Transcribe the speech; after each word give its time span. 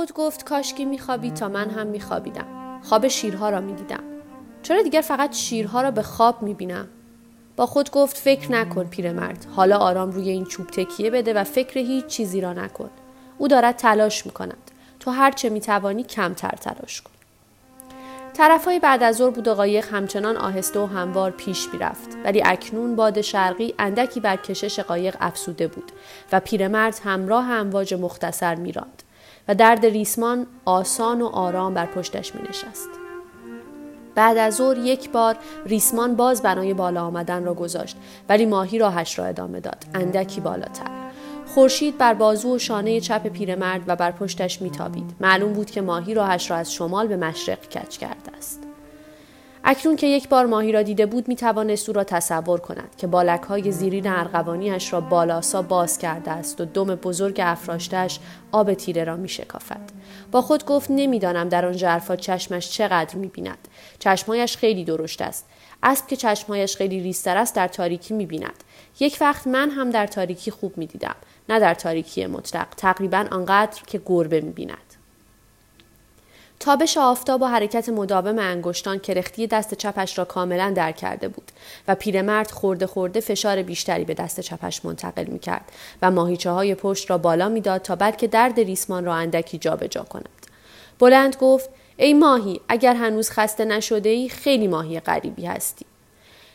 خود 0.00 0.12
گفت 0.12 0.44
کاشکی 0.44 0.84
میخوابید 0.84 1.34
تا 1.34 1.48
من 1.48 1.70
هم 1.70 1.86
میخوابیدم. 1.86 2.80
خواب 2.82 3.08
شیرها 3.08 3.50
را 3.50 3.60
می‌دیدم. 3.60 4.02
چرا 4.62 4.82
دیگر 4.82 5.00
فقط 5.00 5.34
شیرها 5.34 5.82
را 5.82 5.90
به 5.90 6.02
خواب 6.02 6.42
می‌بینم؟ 6.42 6.88
با 7.56 7.66
خود 7.66 7.90
گفت 7.90 8.16
فکر 8.16 8.52
نکن 8.52 8.84
پیرمرد 8.84 9.46
حالا 9.56 9.76
آرام 9.76 10.10
روی 10.10 10.28
این 10.28 10.44
چوب 10.44 10.66
تکیه 10.66 11.10
بده 11.10 11.32
و 11.34 11.44
فکر 11.44 11.78
هیچ 11.78 12.06
چیزی 12.06 12.40
را 12.40 12.52
نکن. 12.52 12.90
او 13.38 13.48
دارد 13.48 13.76
تلاش 13.76 14.26
می 14.26 14.32
کند 14.32 14.70
تو 15.00 15.10
هر 15.10 15.30
چه 15.30 15.48
می 15.48 15.60
توانی 15.60 16.02
کمتر 16.02 16.54
تلاش 16.60 17.02
کن. 17.02 17.10
طرف 18.34 18.64
های 18.64 18.78
بعد 18.78 19.02
از 19.02 19.16
ظهر 19.16 19.30
بود 19.30 19.48
و 19.48 19.54
قایق 19.54 19.94
همچنان 19.94 20.36
آهسته 20.36 20.80
و 20.80 20.86
هموار 20.86 21.30
پیش 21.30 21.68
می‌رفت. 21.72 22.16
ولی 22.24 22.42
اکنون 22.44 22.96
باد 22.96 23.20
شرقی 23.20 23.74
اندکی 23.78 24.20
بر 24.20 24.36
کشش 24.36 24.80
قایق 24.80 25.16
افسوده 25.20 25.66
بود 25.66 25.92
و 26.32 26.40
پیرمرد 26.40 27.00
همراه 27.04 27.50
امواج 27.50 27.94
مختصر 27.94 28.54
میراند. 28.54 29.02
و 29.50 29.54
درد 29.54 29.86
ریسمان 29.86 30.46
آسان 30.64 31.22
و 31.22 31.26
آرام 31.26 31.74
بر 31.74 31.86
پشتش 31.86 32.34
می 32.34 32.42
نشست. 32.48 32.88
بعد 34.14 34.38
از 34.38 34.54
ظهر 34.54 34.78
یک 34.78 35.10
بار 35.10 35.36
ریسمان 35.66 36.16
باز 36.16 36.42
بنای 36.42 36.74
بالا 36.74 37.04
آمدن 37.04 37.44
را 37.44 37.54
گذاشت 37.54 37.96
ولی 38.28 38.46
ماهی 38.46 38.78
راهش 38.78 39.18
را 39.18 39.24
ادامه 39.24 39.60
داد. 39.60 39.84
اندکی 39.94 40.40
بالاتر. 40.40 40.90
خورشید 41.54 41.98
بر 41.98 42.14
بازو 42.14 42.54
و 42.54 42.58
شانه 42.58 43.00
چپ 43.00 43.26
پیرمرد 43.26 43.82
و 43.86 43.96
بر 43.96 44.10
پشتش 44.10 44.62
میتابید. 44.62 45.14
معلوم 45.20 45.52
بود 45.52 45.70
که 45.70 45.80
ماهی 45.80 46.14
راهش 46.14 46.50
را 46.50 46.56
از 46.56 46.72
شمال 46.72 47.06
به 47.06 47.16
مشرق 47.16 47.68
کچ 47.68 47.98
کرده 47.98 48.36
است. 48.38 48.69
اکنون 49.64 49.96
که 49.96 50.06
یک 50.06 50.28
بار 50.28 50.46
ماهی 50.46 50.72
را 50.72 50.82
دیده 50.82 51.06
بود 51.06 51.28
می 51.28 51.36
توانست 51.36 51.88
او 51.88 51.94
را 51.94 52.04
تصور 52.04 52.60
کند 52.60 52.96
که 52.96 53.06
بالک 53.06 53.42
های 53.42 53.72
زیرین 53.72 54.06
ارغوانیش 54.06 54.92
را 54.92 55.00
بالاسا 55.00 55.62
باز 55.62 55.98
کرده 55.98 56.30
است 56.30 56.60
و 56.60 56.64
دم 56.64 56.94
بزرگ 56.94 57.40
افراشتش 57.44 58.20
آب 58.52 58.74
تیره 58.74 59.04
را 59.04 59.16
می 59.16 59.28
شکافد. 59.28 59.80
با 60.32 60.42
خود 60.42 60.64
گفت 60.64 60.90
نمی‌دانم 60.90 61.48
در 61.48 61.66
آن 61.66 61.76
جرفا 61.76 62.16
چشمش 62.16 62.70
چقدر 62.70 63.16
می 63.16 63.26
بیند. 63.26 63.68
چشمایش 63.98 64.56
خیلی 64.56 64.84
درشت 64.84 65.22
است. 65.22 65.46
اسب 65.82 66.06
که 66.06 66.16
چشمایش 66.16 66.76
خیلی 66.76 67.00
ریستر 67.00 67.36
است 67.36 67.54
در 67.54 67.68
تاریکی 67.68 68.14
می 68.14 68.26
بیند. 68.26 68.64
یک 69.00 69.18
وقت 69.20 69.46
من 69.46 69.70
هم 69.70 69.90
در 69.90 70.06
تاریکی 70.06 70.50
خوب 70.50 70.78
می 70.78 70.86
دیدم. 70.86 71.16
نه 71.48 71.60
در 71.60 71.74
تاریکی 71.74 72.26
مطلق. 72.26 72.66
تقریبا 72.76 73.26
آنقدر 73.30 73.82
که 73.86 74.00
گربه 74.06 74.40
می 74.40 74.50
بیند. 74.50 74.89
تابش 76.60 76.98
آفتاب 76.98 77.42
و 77.42 77.44
حرکت 77.44 77.88
مداوم 77.88 78.38
انگشتان 78.38 78.98
کرختی 78.98 79.46
دست 79.46 79.74
چپش 79.74 80.18
را 80.18 80.24
کاملا 80.24 80.70
در 80.70 80.92
کرده 80.92 81.28
بود 81.28 81.52
و 81.88 81.94
پیرمرد 81.94 82.50
خورده 82.50 82.86
خورده 82.86 83.20
فشار 83.20 83.62
بیشتری 83.62 84.04
به 84.04 84.14
دست 84.14 84.40
چپش 84.40 84.84
منتقل 84.84 85.24
می 85.24 85.38
کرد 85.38 85.72
و 86.02 86.10
ماهیچه 86.10 86.50
های 86.50 86.74
پشت 86.74 87.10
را 87.10 87.18
بالا 87.18 87.48
می‌داد 87.48 87.82
تا 87.82 87.96
بلکه 87.96 88.26
درد 88.26 88.60
ریسمان 88.60 89.04
را 89.04 89.14
اندکی 89.14 89.58
جابجا 89.58 89.86
جا 89.86 90.02
کند. 90.02 90.46
بلند 90.98 91.36
گفت 91.40 91.70
ای 91.96 92.14
ماهی 92.14 92.60
اگر 92.68 92.94
هنوز 92.94 93.30
خسته 93.30 93.64
نشده 93.64 94.08
ای 94.08 94.28
خیلی 94.28 94.66
ماهی 94.66 95.00
غریبی 95.00 95.46
هستی. 95.46 95.86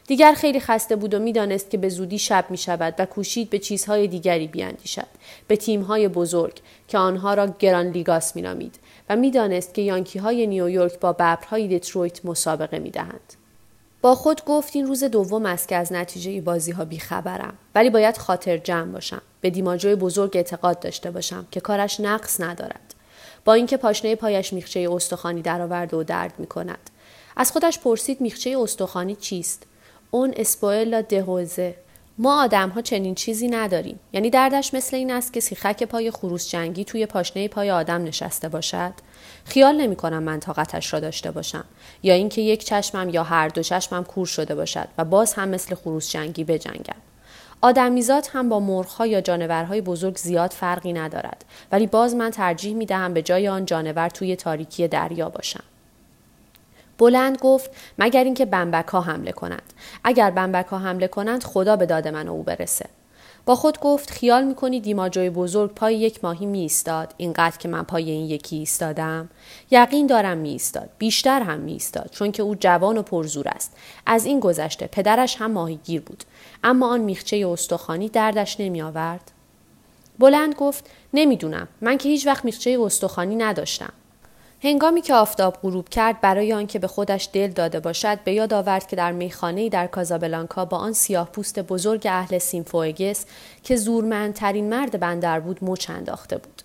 دیگر 0.08 0.34
خیلی 0.34 0.60
خسته 0.60 0.96
بود 0.96 1.14
و 1.14 1.20
می‌دانست 1.20 1.70
که 1.70 1.78
به 1.78 1.90
زودی 1.90 2.20
شب 2.20 2.46
می 2.50 2.58
شود 2.58 2.94
و 3.00 3.06
کوشید 3.06 3.50
به 3.50 3.60
چیزهای 3.60 4.08
دیگری 4.08 4.48
بیاندیشد 4.48 5.08
به 5.48 5.56
تیمهای 5.56 6.08
بزرگ 6.08 6.60
که 6.88 6.98
آنها 6.98 7.34
را 7.34 7.48
گران 7.60 7.88
لیگاس 7.88 8.38
نامید 8.38 8.76
و 9.10 9.16
می‌دانست 9.16 9.74
که 9.74 9.82
یانکی 9.82 10.20
های 10.20 10.48
نیویورک 10.48 11.00
با 11.00 11.14
ببرهای 11.14 11.80
دترویت 11.80 12.26
مسابقه 12.26 12.80
می 12.80 12.90
دهند. 12.90 13.34
با 14.02 14.16
خود 14.16 14.46
گفت 14.46 14.76
این 14.76 14.88
روز 14.88 15.04
دوم 15.04 15.46
است 15.46 15.68
که 15.68 15.76
از 15.76 15.94
نتیجه 15.94 16.42
بازی 16.42 16.72
ها 16.72 16.86
بیخبرم 16.86 17.54
ولی 17.76 17.90
باید 17.90 18.18
خاطر 18.18 18.58
جمع 18.58 18.92
باشم 18.92 19.22
به 19.42 19.50
دیماجوی 19.50 19.96
بزرگ 19.96 20.38
اعتقاد 20.38 20.80
داشته 20.80 21.12
باشم 21.12 21.48
که 21.52 21.60
کارش 21.60 22.00
نقص 22.00 22.42
ندارد 22.42 22.96
با 23.46 23.54
اینکه 23.54 23.78
پاشنه 23.78 24.16
پایش 24.16 24.54
میخچه 24.54 24.90
استخوانی 24.92 25.42
درآورده 25.42 25.98
و 25.98 26.04
درد 26.04 26.34
می 26.38 26.48
کند. 26.48 26.90
از 27.36 27.52
خودش 27.52 27.80
پرسید 27.80 28.22
میخچه 28.22 28.58
استخوانی 28.60 29.16
چیست 29.16 29.64
اون 30.16 30.34
اسپوئلا 30.38 31.02
دهوزه 31.02 31.76
ما 32.18 32.44
آدم 32.44 32.70
ها 32.70 32.82
چنین 32.82 33.16
چیزی 33.16 33.48
نداریم. 33.48 34.00
یعنی 34.14 34.30
دردش 34.30 34.74
مثل 34.74 34.98
این 34.98 35.12
است 35.12 35.34
که 35.34 35.40
سیخک 35.40 35.84
پای 35.84 36.12
خروس 36.12 36.50
جنگی 36.50 36.86
توی 36.86 37.06
پاشنه 37.06 37.48
پای 37.48 37.72
آدم 37.72 38.04
نشسته 38.04 38.50
باشد. 38.50 38.94
خیال 39.46 39.76
نمی 39.76 39.96
کنم 39.96 40.24
من 40.24 40.40
طاقتش 40.40 40.94
را 40.94 41.00
داشته 41.00 41.32
باشم. 41.32 41.64
یا 42.04 42.14
اینکه 42.14 42.42
یک 42.42 42.64
چشمم 42.64 43.10
یا 43.10 43.24
هر 43.24 43.48
دو 43.48 43.64
چشمم 43.64 44.04
کور 44.04 44.26
شده 44.26 44.56
باشد 44.56 44.88
و 44.98 45.06
باز 45.06 45.34
هم 45.34 45.50
مثل 45.50 45.76
خروس 45.76 46.12
جنگی 46.12 46.44
بجنگم. 46.44 47.02
آدمیزاد 47.62 48.28
هم 48.32 48.50
با 48.50 48.60
مرغها 48.60 49.08
یا 49.08 49.22
جانورهای 49.22 49.82
بزرگ 49.82 50.18
زیاد 50.18 50.52
فرقی 50.52 50.94
ندارد. 50.94 51.46
ولی 51.72 51.88
باز 51.88 52.16
من 52.16 52.30
ترجیح 52.30 52.74
می 52.74 52.86
دهم 52.86 53.14
به 53.14 53.22
جای 53.22 53.48
آن 53.48 53.66
جانور 53.66 54.10
توی 54.10 54.36
تاریکی 54.36 54.88
دریا 54.88 55.30
باشم. 55.30 55.64
بلند 56.98 57.38
گفت 57.38 57.72
مگر 58.00 58.24
اینکه 58.24 58.46
بمبک 58.46 58.88
ها 58.88 59.02
حمله 59.02 59.32
کنند. 59.32 59.74
اگر 60.04 60.32
بمبک 60.32 60.66
ها 60.66 60.78
حمله 60.78 61.08
کنند 61.08 61.44
خدا 61.44 61.76
به 61.76 61.86
داد 61.86 62.08
من 62.08 62.28
او 62.28 62.44
برسه. 62.44 62.86
با 63.46 63.56
خود 63.56 63.80
گفت 63.80 64.12
خیال 64.12 64.44
می‌کنی 64.44 64.80
دیماجوی 64.80 65.30
بزرگ 65.30 65.74
پای 65.74 65.96
یک 65.96 66.24
ماهی 66.24 66.46
می 66.46 66.60
ایستاد 66.60 67.14
اینقدر 67.18 67.58
که 67.58 67.68
من 67.68 67.84
پای 67.84 68.12
این 68.12 68.26
یکی 68.26 68.56
ایستادم. 68.56 69.30
یقین 69.72 70.08
دارم 70.08 70.38
می 70.38 70.50
ایستاد 70.50 70.90
بیشتر 70.98 71.42
هم 71.42 71.60
می 71.60 71.72
ایستاد 71.72 72.10
چون 72.12 72.32
که 72.32 72.44
او 72.44 72.56
جوان 72.56 72.98
و 72.98 73.02
پرزور 73.02 73.48
است. 73.48 73.78
از 74.06 74.26
این 74.26 74.40
گذشته 74.40 74.88
پدرش 74.88 75.36
هم 75.42 75.52
ماهیگیر 75.52 76.02
بود. 76.02 76.24
اما 76.64 76.88
آن 76.88 77.00
میخچه 77.00 77.48
استخوانی 77.48 78.10
دردش 78.10 78.60
نمی 78.60 78.82
آورد 78.82 79.32
بلند 80.20 80.56
گفت 80.56 80.90
نمی‌دونم. 81.14 81.68
من 81.82 81.98
که 81.98 82.10
هیچ 82.10 82.28
وقت 82.28 82.46
میخچه 82.46 82.78
استخوانی 82.82 83.36
نداشتم. 83.36 83.94
هنگامی 84.66 85.02
که 85.02 85.14
آفتاب 85.14 85.58
غروب 85.62 85.90
کرد 85.90 86.22
برای 86.22 86.54
آنکه 86.54 86.80
به 86.80 86.88
خودش 86.88 87.30
دل 87.34 87.48
داده 87.48 87.80
باشد 87.80 88.20
به 88.24 88.34
یاد 88.34 88.54
آورد 88.54 88.88
که 88.88 88.96
در 88.96 89.12
میخانه 89.12 89.70
در 89.70 89.88
کازابلانکا 89.88 90.66
با 90.66 90.78
آن 90.78 90.94
سیاه 90.94 91.30
پوست 91.32 91.60
بزرگ 91.60 92.08
اهل 92.10 92.38
سیمفوگس 92.38 93.26
که 93.64 93.76
زورمندترین 93.76 94.70
مرد 94.70 95.00
بندر 95.00 95.40
بود 95.40 95.64
مچ 95.64 95.90
انداخته 95.90 96.38
بود. 96.38 96.62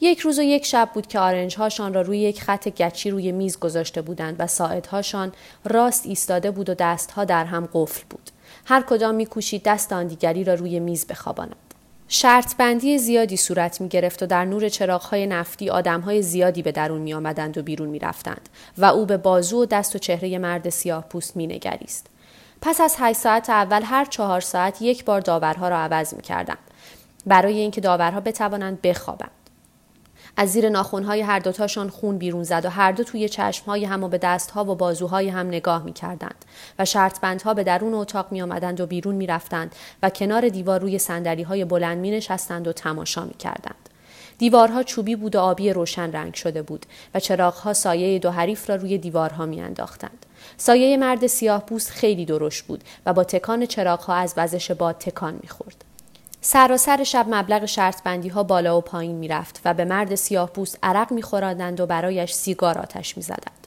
یک 0.00 0.20
روز 0.20 0.38
و 0.38 0.42
یک 0.42 0.66
شب 0.66 0.90
بود 0.94 1.06
که 1.06 1.18
آرنج 1.18 1.56
هاشان 1.56 1.94
را 1.94 2.02
روی 2.02 2.18
یک 2.18 2.42
خط 2.42 2.68
گچی 2.68 3.10
روی 3.10 3.32
میز 3.32 3.58
گذاشته 3.58 4.02
بودند 4.02 4.36
و 4.38 4.46
هاشان 4.90 5.32
راست 5.64 6.06
ایستاده 6.06 6.50
بود 6.50 6.70
و 6.70 6.74
دستها 6.74 7.24
در 7.24 7.44
هم 7.44 7.68
قفل 7.72 8.02
بود. 8.10 8.30
هر 8.64 8.82
کدام 8.82 9.14
میکوشید 9.14 9.62
دست 9.62 9.92
آن 9.92 10.06
دیگری 10.06 10.44
را 10.44 10.54
روی 10.54 10.80
میز 10.80 11.06
بخواباند 11.06 11.71
شرط 12.14 12.56
بندی 12.56 12.98
زیادی 12.98 13.36
صورت 13.36 13.80
می 13.80 13.88
گرفت 13.88 14.22
و 14.22 14.26
در 14.26 14.44
نور 14.44 14.70
های 15.10 15.26
نفتی 15.26 15.68
های 15.68 16.22
زیادی 16.22 16.62
به 16.62 16.72
درون 16.72 17.00
می 17.00 17.14
آمدند 17.14 17.58
و 17.58 17.62
بیرون 17.62 17.88
می 17.88 17.98
رفتند 17.98 18.48
و 18.78 18.84
او 18.84 19.06
به 19.06 19.16
بازو 19.16 19.62
و 19.62 19.66
دست 19.66 19.96
و 19.96 19.98
چهره 19.98 20.38
مرد 20.38 20.68
سیاه 20.68 21.04
پوست 21.08 21.36
می 21.36 21.46
نگریست. 21.46 22.06
پس 22.60 22.80
از 22.80 22.96
8 22.98 23.18
ساعت 23.18 23.50
اول 23.50 23.82
هر 23.84 24.04
چهار 24.04 24.40
ساعت 24.40 24.82
یک 24.82 25.04
بار 25.04 25.20
داورها 25.20 25.68
را 25.68 25.78
عوض 25.78 26.14
می 26.14 26.22
کردند 26.22 26.58
برای 27.26 27.58
اینکه 27.58 27.80
داورها 27.80 28.20
بتوانند 28.20 28.82
بخوابند. 28.82 29.41
از 30.36 30.52
زیر 30.52 30.68
ناخونهای 30.68 31.20
هر 31.20 31.38
دوتاشان 31.38 31.88
خون 31.88 32.18
بیرون 32.18 32.44
زد 32.44 32.64
و 32.64 32.68
هر 32.68 32.92
دو 32.92 33.04
توی 33.04 33.28
چشمهای 33.28 33.84
هم 33.84 34.04
و 34.04 34.08
به 34.08 34.18
دستها 34.18 34.64
و 34.64 34.74
بازوهای 34.74 35.28
هم 35.28 35.46
نگاه 35.46 35.82
می 35.82 35.92
کردند 35.92 36.44
و 36.78 36.84
شرطبندها 36.84 37.54
به 37.54 37.64
درون 37.64 37.94
اتاق 37.94 38.32
می 38.32 38.42
آمدند 38.42 38.80
و 38.80 38.86
بیرون 38.86 39.14
می 39.14 39.26
رفتند 39.26 39.74
و 40.02 40.10
کنار 40.10 40.48
دیوار 40.48 40.80
روی 40.80 40.98
سندلی 40.98 41.42
های 41.42 41.64
بلند 41.64 41.98
می 41.98 42.10
نشستند 42.10 42.68
و 42.68 42.72
تماشا 42.72 43.24
می 43.24 43.34
کردند. 43.34 43.88
دیوارها 44.38 44.82
چوبی 44.82 45.16
بود 45.16 45.36
و 45.36 45.40
آبی 45.40 45.72
روشن 45.72 46.12
رنگ 46.12 46.34
شده 46.34 46.62
بود 46.62 46.86
و 47.14 47.20
چراغها 47.20 47.72
سایه 47.72 48.18
دو 48.18 48.30
حریف 48.30 48.70
را 48.70 48.76
روی 48.76 48.98
دیوارها 48.98 49.46
میانداختند. 49.46 50.26
سایه 50.56 50.96
مرد 50.96 51.26
سیاه 51.26 51.60
پوست 51.60 51.90
خیلی 51.90 52.24
درشت 52.24 52.64
بود 52.64 52.84
و 53.06 53.12
با 53.12 53.24
تکان 53.24 53.66
چراغها 53.66 54.14
از 54.14 54.34
وزش 54.36 54.70
باد 54.70 54.98
تکان 54.98 55.38
می‌خورد. 55.42 55.84
سراسر 56.44 57.04
شب 57.04 57.26
مبلغ 57.28 57.64
شرط 57.64 58.02
بندی 58.02 58.28
ها 58.28 58.42
بالا 58.42 58.78
و 58.78 58.80
پایین 58.80 59.16
می‌رفت 59.16 59.60
و 59.64 59.74
به 59.74 59.84
مرد 59.84 60.14
سیاه 60.14 60.50
پوست 60.50 60.78
عرق 60.82 61.12
میخورادند 61.12 61.80
و 61.80 61.86
برایش 61.86 62.32
سیگار 62.32 62.78
آتش 62.78 63.16
می‌زدند. 63.16 63.66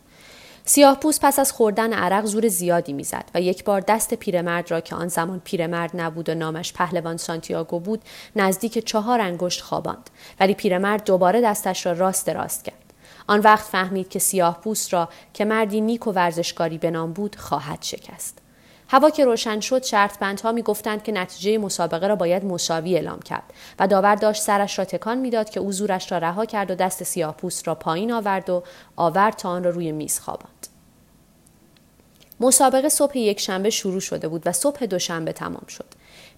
سیاه 0.66 0.95
پوست 0.95 1.22
پس 1.22 1.39
از 1.39 1.51
خوردن 1.51 1.94
عرق 1.94 2.25
زور 2.25 2.48
زیادی 2.48 2.94
می‌زد 2.94 3.24
و 3.33 3.42
یک 3.42 3.63
بار 3.63 3.81
دست 3.81 4.13
پیرمرد 4.13 4.72
را 4.72 4.81
که 4.81 4.95
آن 4.95 5.07
زمان 5.07 5.42
پیرمرد 5.44 5.92
نبود 5.94 6.30
و 6.30 6.36
نامش 6.36 6.74
پهلوان 6.74 7.18
سانتیاگو 7.18 7.80
بود 7.80 8.01
نزدیک 8.36 8.86
چهار 8.86 9.22
انگشت 9.22 9.62
خواباند. 9.62 10.10
ولی 10.39 10.54
پیرمرد 10.54 11.04
دوباره 11.04 11.42
دستش 11.42 11.86
را 11.86 11.92
راست 11.92 12.30
راست 12.30 12.66
کرد. 12.66 12.94
آن 13.27 13.39
وقت 13.39 13.66
فهمید 13.66 14.10
که 14.10 14.19
سیاه 14.19 14.62
پوست 14.62 14.94
را 14.94 15.10
که 15.33 15.45
مردی 15.45 15.81
نیک 15.81 16.07
و 16.07 16.12
ورزشکاری 16.12 16.77
به 16.77 16.92
نام 16.92 17.13
بود 17.13 17.36
خواهد 17.36 17.83
شکست. 17.83 18.44
هوا 18.88 19.10
که 19.10 19.26
روشن 19.26 19.60
شد 19.60 19.84
شرط 19.84 20.20
بندها 20.20 20.52
می 20.52 20.62
گفتند 20.62 21.04
که 21.04 21.12
نتیجه 21.12 21.58
مسابقه 21.58 22.08
را 22.08 22.16
باید 22.16 22.46
مساوی 22.46 22.96
اعلام 22.96 23.20
کرد 23.20 23.54
و 23.80 23.88
داور 23.88 24.16
داشت 24.16 24.42
سرش 24.42 24.80
را 24.80 24.86
تکان 24.86 25.18
می‌داد 25.18 25.50
که 25.50 25.60
او 25.60 25.72
زورش 25.72 26.12
را 26.12 26.18
رها 26.18 26.46
کرد 26.46 26.72
و 26.72 26.76
دست 26.76 27.04
سیاه 27.04 27.38
پوست 27.38 27.68
را 27.68 27.76
پایین 27.76 28.12
آورد 28.12 28.50
و 28.50 28.64
آورد 28.96 29.36
تا 29.36 29.50
آن 29.50 29.64
را 29.64 29.70
روی 29.70 29.92
میز 29.92 30.20
خواباند. 30.20 30.75
مسابقه 32.40 32.90
صبح 32.90 33.18
یک 33.18 33.40
شنبه 33.40 33.70
شروع 33.70 34.00
شده 34.00 34.28
بود 34.28 34.42
و 34.46 34.52
صبح 34.52 34.86
دوشنبه 34.86 35.34
تمام 35.34 35.66
شد. 35.68 35.86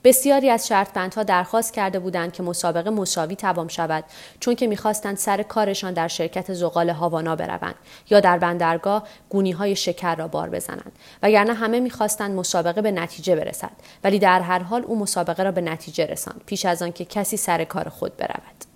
بسیاری 0.04 0.50
از 0.50 0.68
شرطبندها 0.68 1.24
درخواست 1.24 1.74
کرده 1.74 2.00
بودند 2.00 2.34
که 2.34 2.44
مسابقه 2.44 2.90
مساوی 2.90 3.36
تمام 3.36 3.68
شود 3.68 4.04
چون 4.40 4.56
که 4.56 4.68
می‌خواستند 4.68 5.18
سر 5.18 5.44
کارشان 5.44 5.94
در 5.94 6.08
شرکت 6.08 6.54
زغال 6.54 6.90
هاوانا 6.90 7.36
بروند 7.36 7.76
یا 8.10 8.20
در 8.20 8.38
بندرگاه 8.38 9.08
گونی 9.30 9.52
های 9.52 9.76
شکر 9.76 10.16
را 10.16 10.28
بار 10.28 10.50
بزنند 10.50 10.92
وگرنه 11.24 11.54
همه 11.54 11.80
می‌خواستند 11.80 12.36
مسابقه 12.36 12.82
به 12.82 12.92
نتیجه 12.92 13.36
برسد 13.36 13.72
ولی 14.04 14.20
در 14.20 14.42
هر 14.42 14.60
حال 14.60 14.84
او 14.84 15.00
مسابقه 15.00 15.44
را 15.44 15.52
به 15.52 15.62
نتیجه 15.62 16.06
رساند 16.06 16.42
پیش 16.46 16.66
از 16.66 16.82
آنکه 16.82 17.06
کسی 17.06 17.38
سر 17.38 17.64
کار 17.64 17.90
خود 17.90 18.18
برود 18.18 18.67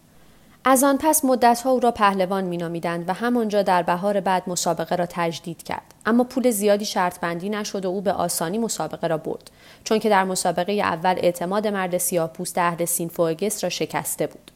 از 0.66 0.84
آن 0.84 0.98
پس 0.98 1.26
مدتها 1.26 1.72
او 1.72 1.80
را 1.80 1.92
پهلوان 1.92 2.44
مینامیدند 2.44 3.10
و 3.10 3.14
همانجا 3.14 3.62
در 3.62 3.84
بهار 3.84 4.20
بعد 4.20 4.44
مسابقه 4.48 4.96
را 4.96 5.06
تجدید 5.10 5.64
کرد. 5.64 5.94
اما 6.06 6.24
پول 6.24 6.52
زیادی 6.52 6.86
شرط 6.86 7.20
بندی 7.20 7.50
نشد 7.50 7.86
و 7.86 7.90
او 7.90 8.02
به 8.02 8.14
آسانی 8.14 8.58
مسابقه 8.58 9.08
را 9.08 9.18
برد 9.18 9.52
چون 9.84 10.00
که 10.00 10.10
در 10.10 10.24
مسابقه 10.24 10.74
اول 10.74 11.16
اعتماد 11.18 11.68
مرد 11.68 11.98
سیاهپوست 11.98 12.58
اهل 12.58 12.86
سینفوگس 12.86 13.64
را 13.64 13.70
شکسته 13.70 14.28
بود. 14.28 14.52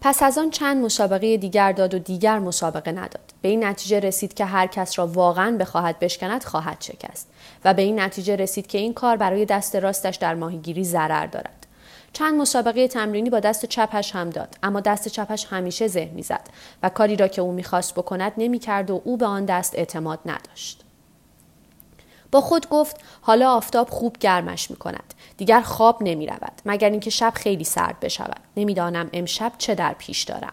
پس 0.00 0.22
از 0.22 0.38
آن 0.38 0.50
چند 0.50 0.84
مسابقه 0.84 1.36
دیگر 1.36 1.72
داد 1.72 1.94
و 1.94 1.98
دیگر 1.98 2.38
مسابقه 2.38 2.92
نداد. 2.92 3.32
به 3.42 3.48
این 3.48 3.64
نتیجه 3.64 4.00
رسید 4.00 4.34
که 4.34 4.44
هر 4.44 4.66
کس 4.66 4.98
را 4.98 5.06
واقعا 5.06 5.56
بخواهد 5.56 5.98
بشکند 5.98 6.44
خواهد 6.44 6.76
شکست 6.80 7.28
و 7.64 7.74
به 7.74 7.82
این 7.82 8.00
نتیجه 8.00 8.36
رسید 8.36 8.66
که 8.66 8.78
این 8.78 8.94
کار 8.94 9.16
برای 9.16 9.44
دست 9.44 9.76
راستش 9.76 10.16
در 10.16 10.34
ماهیگیری 10.34 10.84
ضرر 10.84 11.26
دارد. 11.26 11.66
چند 12.12 12.40
مسابقه 12.40 12.88
تمرینی 12.88 13.30
با 13.30 13.40
دست 13.40 13.66
چپش 13.66 14.14
هم 14.14 14.30
داد 14.30 14.56
اما 14.62 14.80
دست 14.80 15.08
چپش 15.08 15.46
همیشه 15.50 15.88
ذهن 15.88 16.14
می‌زد 16.14 16.48
و 16.82 16.88
کاری 16.88 17.16
را 17.16 17.28
که 17.28 17.42
او 17.42 17.52
می‌خواست 17.52 17.94
بکند 17.94 18.32
نمی‌کرد 18.36 18.90
و 18.90 19.02
او 19.04 19.16
به 19.16 19.26
آن 19.26 19.44
دست 19.44 19.74
اعتماد 19.74 20.18
نداشت 20.26 20.84
با 22.32 22.40
خود 22.40 22.68
گفت 22.68 22.96
حالا 23.20 23.52
آفتاب 23.52 23.90
خوب 23.90 24.16
گرمش 24.20 24.70
می 24.70 24.76
کند. 24.76 25.14
دیگر 25.36 25.60
خواب 25.60 25.98
نمی 26.00 26.26
رود. 26.26 26.52
مگر 26.66 26.90
اینکه 26.90 27.10
شب 27.10 27.32
خیلی 27.36 27.64
سرد 27.64 28.00
بشود. 28.00 28.40
نمی‌دانم 28.56 29.10
امشب 29.12 29.52
چه 29.58 29.74
در 29.74 29.94
پیش 29.98 30.22
دارم. 30.22 30.52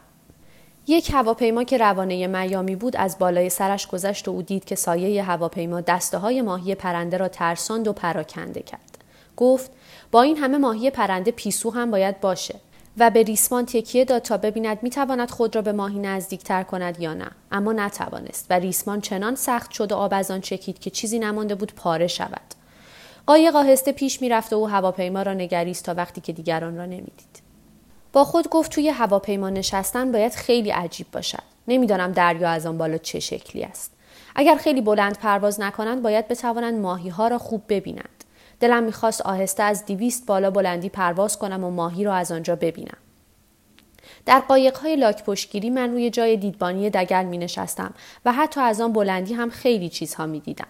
یک 0.87 1.09
هواپیما 1.13 1.63
که 1.63 1.77
روانه 1.77 2.27
میامی 2.27 2.75
بود 2.75 2.95
از 2.95 3.19
بالای 3.19 3.49
سرش 3.49 3.87
گذشت 3.87 4.27
و 4.27 4.31
او 4.31 4.41
دید 4.41 4.65
که 4.65 4.75
سایه 4.75 5.23
هواپیما 5.23 5.81
دسته 5.81 6.17
های 6.17 6.41
ماهی 6.41 6.75
پرنده 6.75 7.17
را 7.17 7.27
ترساند 7.27 7.87
و 7.87 7.93
پراکنده 7.93 8.61
کرد. 8.61 8.97
گفت 9.37 9.71
با 10.11 10.21
این 10.21 10.37
همه 10.37 10.57
ماهی 10.57 10.89
پرنده 10.89 11.31
پیسو 11.31 11.69
هم 11.69 11.91
باید 11.91 12.19
باشه. 12.19 12.55
و 12.99 13.09
به 13.09 13.23
ریسمان 13.23 13.65
تکیه 13.65 14.05
داد 14.05 14.21
تا 14.21 14.37
ببیند 14.37 14.79
می‌تواند 14.81 15.31
خود 15.31 15.55
را 15.55 15.61
به 15.61 15.71
ماهی 15.71 15.99
نزدیکتر 15.99 16.63
کند 16.63 17.01
یا 17.01 17.13
نه. 17.13 17.31
اما 17.51 17.73
نتوانست 17.73 18.45
و 18.49 18.53
ریسمان 18.53 19.01
چنان 19.01 19.35
سخت 19.35 19.71
شد 19.71 19.91
و 19.91 19.95
آب 19.95 20.13
از 20.13 20.31
آن 20.31 20.41
چکید 20.41 20.79
که 20.79 20.89
چیزی 20.89 21.19
نمانده 21.19 21.55
بود 21.55 21.73
پاره 21.75 22.07
شود. 22.07 22.41
قایق 23.27 23.55
آهسته 23.55 23.91
پیش 23.91 24.21
می‌رفت 24.21 24.53
و 24.53 24.55
او 24.55 24.69
هواپیما 24.69 25.21
را 25.21 25.33
نگریست 25.33 25.85
تا 25.85 25.93
وقتی 25.93 26.21
که 26.21 26.33
دیگران 26.33 26.77
را 26.77 26.85
نمی‌دید. 26.85 27.41
با 28.13 28.23
خود 28.23 28.49
گفت 28.49 28.71
توی 28.71 28.89
هواپیما 28.89 29.49
نشستن 29.49 30.11
باید 30.11 30.35
خیلی 30.35 30.69
عجیب 30.69 31.07
باشد. 31.11 31.43
نمی‌دانم 31.67 32.11
دریا 32.11 32.49
از 32.49 32.65
آن 32.65 32.77
بالا 32.77 32.97
چه 32.97 33.19
شکلی 33.19 33.63
است. 33.63 33.91
اگر 34.35 34.55
خیلی 34.55 34.81
بلند 34.81 35.17
پرواز 35.17 35.59
نکنند 35.59 36.01
باید 36.01 36.27
بتوانند 36.27 36.79
ماهی 36.79 37.09
ها 37.09 37.27
را 37.27 37.37
خوب 37.37 37.63
ببینند. 37.69 38.23
دلم 38.59 38.83
می‌خواست 38.83 39.21
آهسته 39.21 39.63
از 39.63 39.85
دیویست 39.85 40.25
بالا 40.25 40.51
بلندی 40.51 40.89
پرواز 40.89 41.39
کنم 41.39 41.63
و 41.63 41.71
ماهی 41.71 42.03
را 42.03 42.13
از 42.13 42.31
آنجا 42.31 42.55
ببینم. 42.55 42.97
در 44.25 44.39
قایقهای 44.39 44.95
لاک 44.95 45.23
پشگیری 45.23 45.69
من 45.69 45.91
روی 45.91 46.09
جای 46.09 46.37
دیدبانی 46.37 46.89
دگل 46.89 47.25
می 47.25 47.37
نشستم 47.37 47.93
و 48.25 48.33
حتی 48.33 48.61
از 48.61 48.81
آن 48.81 48.93
بلندی 48.93 49.33
هم 49.33 49.49
خیلی 49.49 49.89
چیزها 49.89 50.25
می 50.25 50.39
دیدم. 50.39 50.67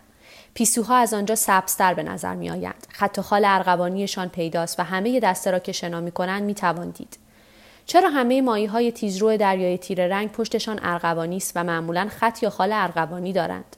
پیسوها 0.53 0.95
از 0.95 1.13
آنجا 1.13 1.35
سبزتر 1.35 1.93
به 1.93 2.03
نظر 2.03 2.35
می 2.35 2.49
آیند. 2.49 2.87
خط 2.89 3.19
خال 3.19 3.45
ارغوانیشان 3.45 4.29
پیداست 4.29 4.79
و 4.79 4.83
همه 4.83 5.19
دسته 5.19 5.51
را 5.51 5.59
که 5.59 5.71
شنا 5.71 6.01
می 6.01 6.11
کنند 6.11 6.43
می 6.43 6.53
توان 6.53 6.89
دید. 6.89 7.17
چرا 7.85 8.09
همه 8.09 8.41
ماهی 8.41 8.65
های 8.65 8.91
تیزرو 8.91 9.37
دریای 9.37 9.77
تیره 9.77 10.07
رنگ 10.07 10.31
پشتشان 10.31 10.79
ارغوانی 10.83 11.37
است 11.37 11.51
و 11.55 11.63
معمولا 11.63 12.07
خط 12.09 12.43
یا 12.43 12.49
خال 12.49 12.71
ارغوانی 12.73 13.33
دارند؟ 13.33 13.75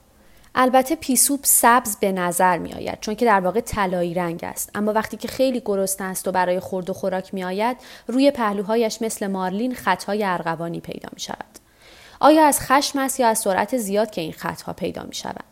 البته 0.55 0.95
پیسوب 0.95 1.39
سبز 1.43 1.97
به 1.97 2.11
نظر 2.11 2.57
می 2.57 2.73
آید 2.73 2.97
چون 3.01 3.15
که 3.15 3.25
در 3.25 3.39
واقع 3.39 3.61
طلایی 3.61 4.13
رنگ 4.13 4.39
است 4.43 4.69
اما 4.75 4.93
وقتی 4.93 5.17
که 5.17 5.27
خیلی 5.27 5.61
گرسنه 5.65 6.07
است 6.07 6.27
و 6.27 6.31
برای 6.31 6.59
خورد 6.59 6.89
و 6.89 6.93
خوراک 6.93 7.33
می 7.33 7.43
آید 7.43 7.77
روی 8.07 8.31
پهلوهایش 8.31 9.01
مثل 9.01 9.27
مارلین 9.27 9.75
خطهای 9.75 10.23
ارغوانی 10.23 10.79
پیدا 10.79 11.09
می 11.13 11.19
شود 11.19 11.59
آیا 12.19 12.45
از 12.45 12.59
خشم 12.59 12.99
است 12.99 13.19
یا 13.19 13.27
از 13.27 13.39
سرعت 13.39 13.77
زیاد 13.77 14.11
که 14.11 14.21
این 14.21 14.33
خطها 14.33 14.73
پیدا 14.73 15.03
می 15.03 15.15
شود 15.15 15.43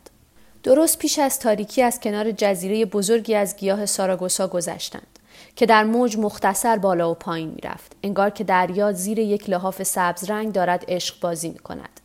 درست 0.62 0.98
پیش 0.98 1.18
از 1.18 1.38
تاریکی 1.38 1.82
از 1.82 2.00
کنار 2.00 2.30
جزیره 2.30 2.84
بزرگی 2.84 3.34
از 3.34 3.56
گیاه 3.56 3.86
ساراگوسا 3.86 4.48
گذشتند 4.48 5.18
که 5.56 5.66
در 5.66 5.84
موج 5.84 6.16
مختصر 6.18 6.76
بالا 6.76 7.10
و 7.10 7.14
پایین 7.14 7.48
می 7.48 7.60
رفت. 7.60 7.92
انگار 8.02 8.30
که 8.30 8.44
دریا 8.44 8.92
زیر 8.92 9.18
یک 9.18 9.50
لحاف 9.50 9.82
سبز 9.82 10.30
رنگ 10.30 10.52
دارد 10.52 10.84
عشق 10.88 11.20
بازی 11.20 11.48
می 11.48 11.58
کند. 11.58 11.97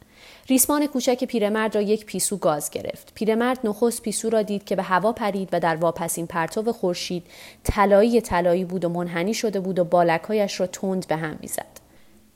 ریسمان 0.50 0.88
کوچک 0.88 1.24
پیرمرد 1.24 1.76
را 1.76 1.82
یک 1.82 2.06
پیسو 2.06 2.38
گاز 2.38 2.70
گرفت. 2.70 3.12
پیرمرد 3.16 3.60
نخست 3.64 4.02
پیسو 4.02 4.30
را 4.30 4.42
دید 4.42 4.66
که 4.66 4.76
به 4.76 4.84
هوا 4.84 5.12
پرید 5.12 5.50
و 5.52 5.60
در 5.60 5.76
واپسین 5.76 6.28
پرتو 6.28 6.74
خورشید 6.74 7.24
طلایی 7.64 8.22
طلایی 8.22 8.66
بود 8.66 8.86
و 8.86 8.90
منحنی 8.90 9.34
شده 9.34 9.60
بود 9.60 9.80
و 9.80 9.84
بالکهایش 9.84 10.60
را 10.60 10.68
تند 10.68 11.08
به 11.08 11.16
هم 11.16 11.38
می‌زد. 11.42 11.84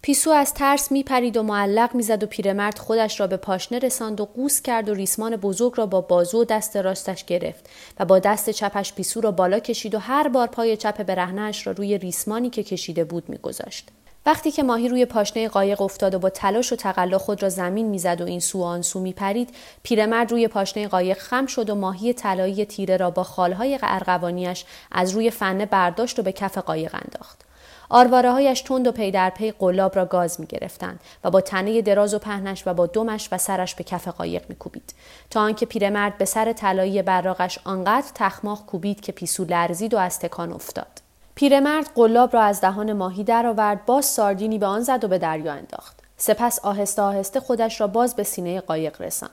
پیسو 0.02 0.30
از 0.30 0.54
ترس 0.54 0.92
میپرید 0.92 1.38
و 1.38 1.44
معلق 1.44 1.96
می‌زد 1.96 2.24
و 2.24 2.28
پیرمرد 2.28 2.78
خودش 2.78 3.20
را 3.20 3.28
به 3.28 3.38
پاشنه 3.38 3.80
رساند 3.80 4.22
و 4.22 4.26
قوس 4.26 4.62
کرد 4.62 4.90
و 4.90 4.94
ریسمان 4.94 5.36
بزرگ 5.36 5.74
را 5.76 5.86
با 5.86 6.02
بازو 6.02 6.42
و 6.42 6.44
دست 6.44 6.78
راستش 6.78 7.26
گرفت 7.26 7.70
و 8.00 8.06
با 8.06 8.20
دست 8.20 8.50
چپش 8.50 8.94
پیسو 8.94 9.22
را 9.22 9.32
بالا 9.32 9.60
کشید 9.60 9.96
و 9.96 10.00
هر 10.00 10.28
بار 10.28 10.48
پای 10.48 10.78
چپ 10.78 11.04
برهنهاش 11.04 11.68
را 11.68 11.74
روی 11.74 11.98
ریسمانی 11.98 12.50
که 12.50 12.64
کشیده 12.64 13.04
بود 13.04 13.30
میگذاشت. 13.30 13.90
وقتی 14.28 14.52
که 14.52 14.64
ماهی 14.64 14.90
روی 14.90 15.06
پاشنه 15.06 15.48
قایق 15.48 15.82
افتاد 15.82 16.16
و 16.16 16.20
با 16.20 16.30
تلاش 16.30 16.74
و 16.74 16.76
تقلا 16.76 17.18
خود 17.18 17.44
را 17.44 17.50
زمین 17.50 17.88
می‌زد 17.88 18.22
و 18.22 18.26
این 18.26 18.40
سو 18.40 18.64
آن 18.64 18.82
سو 18.82 19.00
میپرید 19.00 19.50
پیرمرد 19.84 20.32
روی 20.32 20.48
پاشنه 20.48 20.88
قایق 20.88 21.18
خم 21.18 21.46
شد 21.46 21.70
و 21.70 21.76
ماهی 21.76 22.14
طلایی 22.14 22.66
تیره 22.66 22.98
را 22.98 23.12
با 23.12 23.24
خالهای 23.24 23.80
ارغوانیش 23.84 24.66
از 24.92 25.12
روی 25.12 25.32
فنه 25.32 25.66
برداشت 25.66 26.20
و 26.20 26.24
به 26.24 26.32
کف 26.32 26.58
قایق 26.58 26.96
انداخت. 26.96 27.42
آرواره 27.90 28.32
هایش 28.32 28.62
تند 28.62 28.88
و 28.88 28.92
پی 28.92 29.12
در 29.12 29.30
پی 29.30 29.52
قلاب 29.52 29.96
را 29.96 30.06
گاز 30.06 30.40
می 30.40 30.46
گرفتند 30.46 31.00
و 31.24 31.32
با 31.32 31.42
تنه 31.42 31.82
دراز 31.82 32.14
و 32.14 32.20
پهنش 32.20 32.68
و 32.68 32.74
با 32.74 32.86
دمش 32.86 33.30
و 33.32 33.38
سرش 33.38 33.76
به 33.76 33.84
کف 33.84 34.08
قایق 34.08 34.50
می 34.50 34.56
کوبید 34.56 34.94
تا 35.30 35.42
آنکه 35.42 35.66
پیرمرد 35.66 36.18
به 36.18 36.26
سر 36.26 36.54
طلایی 36.54 37.02
براغش 37.02 37.60
آنقدر 37.64 38.12
تخماق 38.16 38.66
کوبید 38.66 39.02
که 39.02 39.12
پیسو 39.12 39.44
لرزید 39.44 39.94
و 39.94 39.98
از 39.98 40.20
تکان 40.20 40.54
افتاد. 40.54 41.07
پیرمرد 41.38 41.90
قلاب 41.96 42.34
را 42.34 42.42
از 42.42 42.62
دهان 42.62 42.94
ماهی 42.94 43.24
درآورد 43.24 43.86
باز 43.86 44.06
ساردینی 44.06 44.60
به 44.60 44.66
آن 44.66 44.82
زد 44.82 45.04
و 45.04 45.08
به 45.08 45.18
دریا 45.18 45.54
انداخت. 45.54 46.00
سپس 46.18 46.60
آهسته 46.60 47.02
آهسته 47.02 47.40
خودش 47.40 47.82
را 47.82 47.88
باز 47.88 48.16
به 48.16 48.24
سینه 48.24 48.62
قایق 48.62 49.02
رساند. 49.02 49.32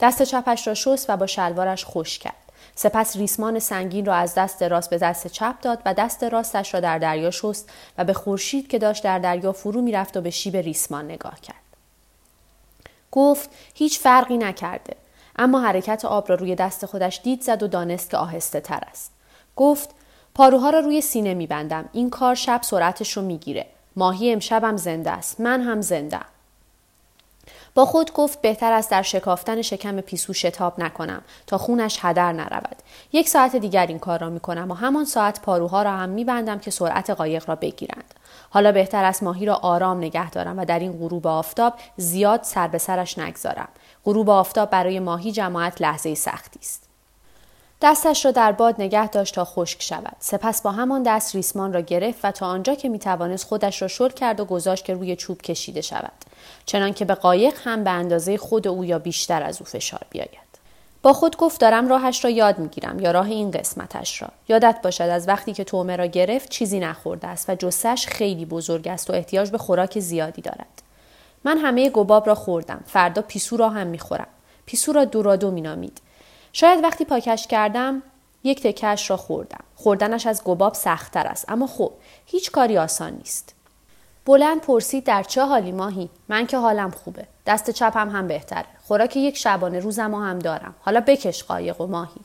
دست 0.00 0.22
چپش 0.22 0.66
را 0.66 0.74
شست 0.74 1.10
و 1.10 1.16
با 1.16 1.26
شلوارش 1.26 1.84
خوش 1.84 2.18
کرد. 2.18 2.52
سپس 2.74 3.16
ریسمان 3.16 3.58
سنگین 3.58 4.06
را 4.06 4.14
از 4.14 4.34
دست 4.34 4.62
راست 4.62 4.90
به 4.90 4.98
دست 4.98 5.26
چپ 5.26 5.60
داد 5.60 5.78
و 5.86 5.94
دست 5.94 6.24
راستش 6.24 6.74
را 6.74 6.80
در 6.80 6.98
دریا 6.98 7.30
شست 7.30 7.70
و 7.98 8.04
به 8.04 8.12
خورشید 8.12 8.68
که 8.68 8.78
داشت 8.78 9.04
در 9.04 9.18
دریا 9.18 9.52
فرو 9.52 9.82
می‌رفت 9.82 10.16
و 10.16 10.20
به 10.20 10.30
شیب 10.30 10.56
ریسمان 10.56 11.04
نگاه 11.04 11.40
کرد. 11.40 11.56
گفت 13.10 13.50
هیچ 13.74 14.00
فرقی 14.00 14.38
نکرده. 14.38 14.96
اما 15.36 15.60
حرکت 15.60 16.04
آب 16.04 16.28
را 16.28 16.34
روی 16.34 16.54
دست 16.54 16.86
خودش 16.86 17.20
دید 17.24 17.42
زد 17.42 17.62
و 17.62 17.66
دانست 17.68 18.10
که 18.10 18.16
آهسته 18.16 18.60
تر 18.60 18.82
است. 18.90 19.12
گفت 19.56 19.90
پاروها 20.38 20.70
را 20.70 20.80
روی 20.80 21.00
سینه 21.00 21.34
میبندم. 21.34 21.88
این 21.92 22.10
کار 22.10 22.34
شب 22.34 22.60
سرعتش 22.62 23.12
رو 23.12 23.22
می‌گیره. 23.22 23.66
ماهی 23.96 24.32
امشبم 24.32 24.76
زنده 24.76 25.10
است. 25.10 25.40
من 25.40 25.62
هم 25.62 25.80
زنده. 25.80 26.20
با 27.74 27.84
خود 27.84 28.12
گفت 28.12 28.40
بهتر 28.40 28.72
است 28.72 28.90
در 28.90 29.02
شکافتن 29.02 29.62
شکم 29.62 30.00
پیسو 30.00 30.32
شتاب 30.32 30.80
نکنم 30.80 31.22
تا 31.46 31.58
خونش 31.58 31.98
هدر 32.02 32.32
نرود. 32.32 32.76
یک 33.12 33.28
ساعت 33.28 33.56
دیگر 33.56 33.86
این 33.86 33.98
کار 33.98 34.18
را 34.18 34.30
می‌کنم 34.30 34.70
و 34.70 34.74
همان 34.74 35.04
ساعت 35.04 35.40
پاروها 35.42 35.82
را 35.82 35.90
هم 35.90 36.08
میبندم 36.08 36.58
که 36.58 36.70
سرعت 36.70 37.10
قایق 37.10 37.48
را 37.48 37.54
بگیرند. 37.54 38.14
حالا 38.50 38.72
بهتر 38.72 39.04
است 39.04 39.22
ماهی 39.22 39.46
را 39.46 39.54
آرام 39.54 39.98
نگه 39.98 40.30
دارم 40.30 40.58
و 40.58 40.64
در 40.64 40.78
این 40.78 40.92
غروب 40.92 41.26
آفتاب 41.26 41.74
زیاد 41.96 42.42
سر 42.42 42.68
به 42.68 42.78
سرش 42.78 43.18
نگذارم. 43.18 43.68
غروب 44.04 44.30
آفتاب 44.30 44.70
برای 44.70 45.00
ماهی 45.00 45.32
جماعت 45.32 45.82
لحظه 45.82 46.14
سختی 46.14 46.60
است. 46.62 46.87
دستش 47.82 48.24
را 48.24 48.30
در 48.30 48.52
باد 48.52 48.74
نگه 48.78 49.08
داشت 49.08 49.34
تا 49.34 49.44
خشک 49.44 49.82
شود. 49.82 50.16
سپس 50.18 50.62
با 50.62 50.70
همان 50.70 51.02
دست 51.02 51.34
ریسمان 51.34 51.72
را 51.72 51.80
گرفت 51.80 52.24
و 52.24 52.30
تا 52.30 52.46
آنجا 52.46 52.74
که 52.74 52.88
می‌توانست 52.88 53.46
خودش 53.46 53.82
را 53.82 53.88
شل 53.88 54.08
کرد 54.08 54.40
و 54.40 54.44
گذاشت 54.44 54.84
که 54.84 54.94
روی 54.94 55.16
چوب 55.16 55.42
کشیده 55.42 55.80
شود. 55.80 56.12
چنانکه 56.66 57.04
به 57.04 57.14
قایق 57.14 57.54
هم 57.64 57.84
به 57.84 57.90
اندازه 57.90 58.36
خود 58.36 58.68
او 58.68 58.84
یا 58.84 58.98
بیشتر 58.98 59.42
از 59.42 59.60
او 59.60 59.66
فشار 59.66 60.00
بیاید. 60.10 60.48
با 61.02 61.12
خود 61.12 61.36
گفت 61.36 61.60
دارم 61.60 61.88
راهش 61.88 62.24
را 62.24 62.30
یاد 62.30 62.58
می‌گیرم 62.58 63.00
یا 63.00 63.10
راه 63.10 63.26
این 63.26 63.50
قسمتش 63.50 64.22
را. 64.22 64.28
یادت 64.48 64.78
باشد 64.82 65.04
از 65.04 65.28
وقتی 65.28 65.52
که 65.52 65.64
تومه 65.64 65.96
را 65.96 66.06
گرفت 66.06 66.48
چیزی 66.48 66.80
نخورده 66.80 67.26
است 67.26 67.50
و 67.50 67.54
جسش 67.54 68.06
خیلی 68.06 68.44
بزرگ 68.44 68.88
است 68.88 69.10
و 69.10 69.12
احتیاج 69.12 69.50
به 69.50 69.58
خوراک 69.58 70.00
زیادی 70.00 70.42
دارد. 70.42 70.82
من 71.44 71.58
همه 71.58 71.90
گباب 71.90 72.26
را 72.26 72.34
خوردم. 72.34 72.84
فردا 72.86 73.22
پیسو 73.22 73.56
را 73.56 73.68
هم 73.68 73.86
می‌خورم. 73.86 74.26
پیسو 74.66 74.92
را 74.92 75.04
دورادو 75.04 75.50
مینامید. 75.50 76.00
شاید 76.52 76.84
وقتی 76.84 77.04
پاکش 77.04 77.46
کردم 77.46 78.02
یک 78.44 78.62
تکش 78.62 79.10
را 79.10 79.16
خوردم. 79.16 79.64
خوردنش 79.76 80.26
از 80.26 80.44
گباب 80.44 80.74
سختتر 80.74 81.26
است 81.26 81.44
اما 81.48 81.66
خب 81.66 81.92
هیچ 82.26 82.50
کاری 82.50 82.78
آسان 82.78 83.12
نیست. 83.12 83.54
بلند 84.26 84.60
پرسید 84.60 85.04
در 85.04 85.22
چه 85.22 85.44
حالی 85.44 85.72
ماهی؟ 85.72 86.10
من 86.28 86.46
که 86.46 86.58
حالم 86.58 86.90
خوبه. 86.90 87.26
دست 87.46 87.70
چپم 87.70 88.10
هم 88.10 88.28
بهتره. 88.28 88.66
خوراک 88.86 89.16
یک 89.16 89.36
شبانه 89.36 89.80
روزم 89.80 90.14
هم 90.14 90.38
دارم. 90.38 90.74
حالا 90.80 91.00
بکش 91.00 91.44
قایق 91.44 91.80
و 91.80 91.86
ماهی. 91.86 92.20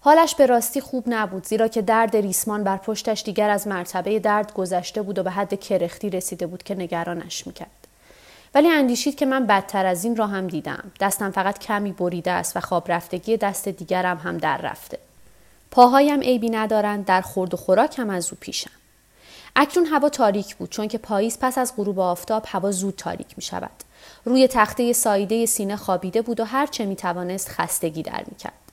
حالش 0.00 0.34
به 0.34 0.46
راستی 0.46 0.80
خوب 0.80 1.04
نبود 1.06 1.46
زیرا 1.46 1.68
که 1.68 1.82
درد 1.82 2.16
ریسمان 2.16 2.64
بر 2.64 2.76
پشتش 2.76 3.22
دیگر 3.22 3.50
از 3.50 3.68
مرتبه 3.68 4.18
درد 4.18 4.54
گذشته 4.54 5.02
بود 5.02 5.18
و 5.18 5.22
به 5.22 5.30
حد 5.30 5.60
کرختی 5.60 6.10
رسیده 6.10 6.46
بود 6.46 6.62
که 6.62 6.74
نگرانش 6.74 7.46
می‌کرد. 7.46 7.77
ولی 8.54 8.68
اندیشید 8.68 9.14
که 9.14 9.26
من 9.26 9.46
بدتر 9.46 9.86
از 9.86 10.04
این 10.04 10.16
را 10.16 10.26
هم 10.26 10.46
دیدم 10.46 10.92
دستم 11.00 11.30
فقط 11.30 11.58
کمی 11.58 11.92
بریده 11.92 12.30
است 12.30 12.56
و 12.56 12.60
خواب 12.60 12.92
رفتگی 12.92 13.36
دست 13.36 13.68
دیگرم 13.68 14.16
هم 14.16 14.38
در 14.38 14.56
رفته 14.56 14.98
پاهایم 15.70 16.20
عیبی 16.20 16.50
ندارند 16.50 17.04
در 17.04 17.20
خورد 17.20 17.54
و 17.54 17.56
خوراکم 17.56 18.10
از 18.10 18.32
او 18.32 18.38
پیشم 18.40 18.70
اکنون 19.56 19.86
هوا 19.86 20.08
تاریک 20.08 20.56
بود 20.56 20.70
چون 20.70 20.88
که 20.88 20.98
پاییز 20.98 21.38
پس 21.40 21.58
از 21.58 21.76
غروب 21.76 22.00
آفتاب 22.00 22.44
هوا 22.46 22.70
زود 22.70 22.94
تاریک 22.96 23.26
می 23.36 23.42
شود. 23.42 23.70
روی 24.24 24.48
تخته 24.48 24.92
سایده 24.92 25.46
سینه 25.46 25.76
خوابیده 25.76 26.22
بود 26.22 26.40
و 26.40 26.44
هر 26.44 26.66
چه 26.66 26.86
می 26.86 26.96
توانست 26.96 27.48
خستگی 27.48 28.02
در 28.02 28.24
می 28.26 28.36
کرد. 28.36 28.67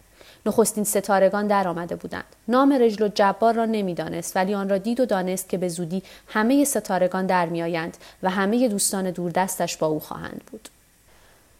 نخستین 0.45 0.83
ستارگان 0.83 1.47
در 1.47 1.67
آمده 1.67 1.95
بودند. 1.95 2.35
نام 2.47 2.73
رجل 2.73 3.05
و 3.05 3.07
جبار 3.07 3.53
را 3.53 3.65
نمی‌دانست 3.65 4.35
ولی 4.35 4.53
آن 4.53 4.69
را 4.69 4.77
دید 4.77 4.99
و 4.99 5.05
دانست 5.05 5.49
که 5.49 5.57
به 5.57 5.69
زودی 5.69 6.03
همه 6.27 6.63
ستارگان 6.63 7.25
در 7.25 7.45
میآیند 7.45 7.97
و 8.23 8.29
همه 8.29 8.67
دوستان 8.67 9.11
دوردستش 9.11 9.77
با 9.77 9.87
او 9.87 9.99
خواهند 9.99 10.41
بود. 10.51 10.69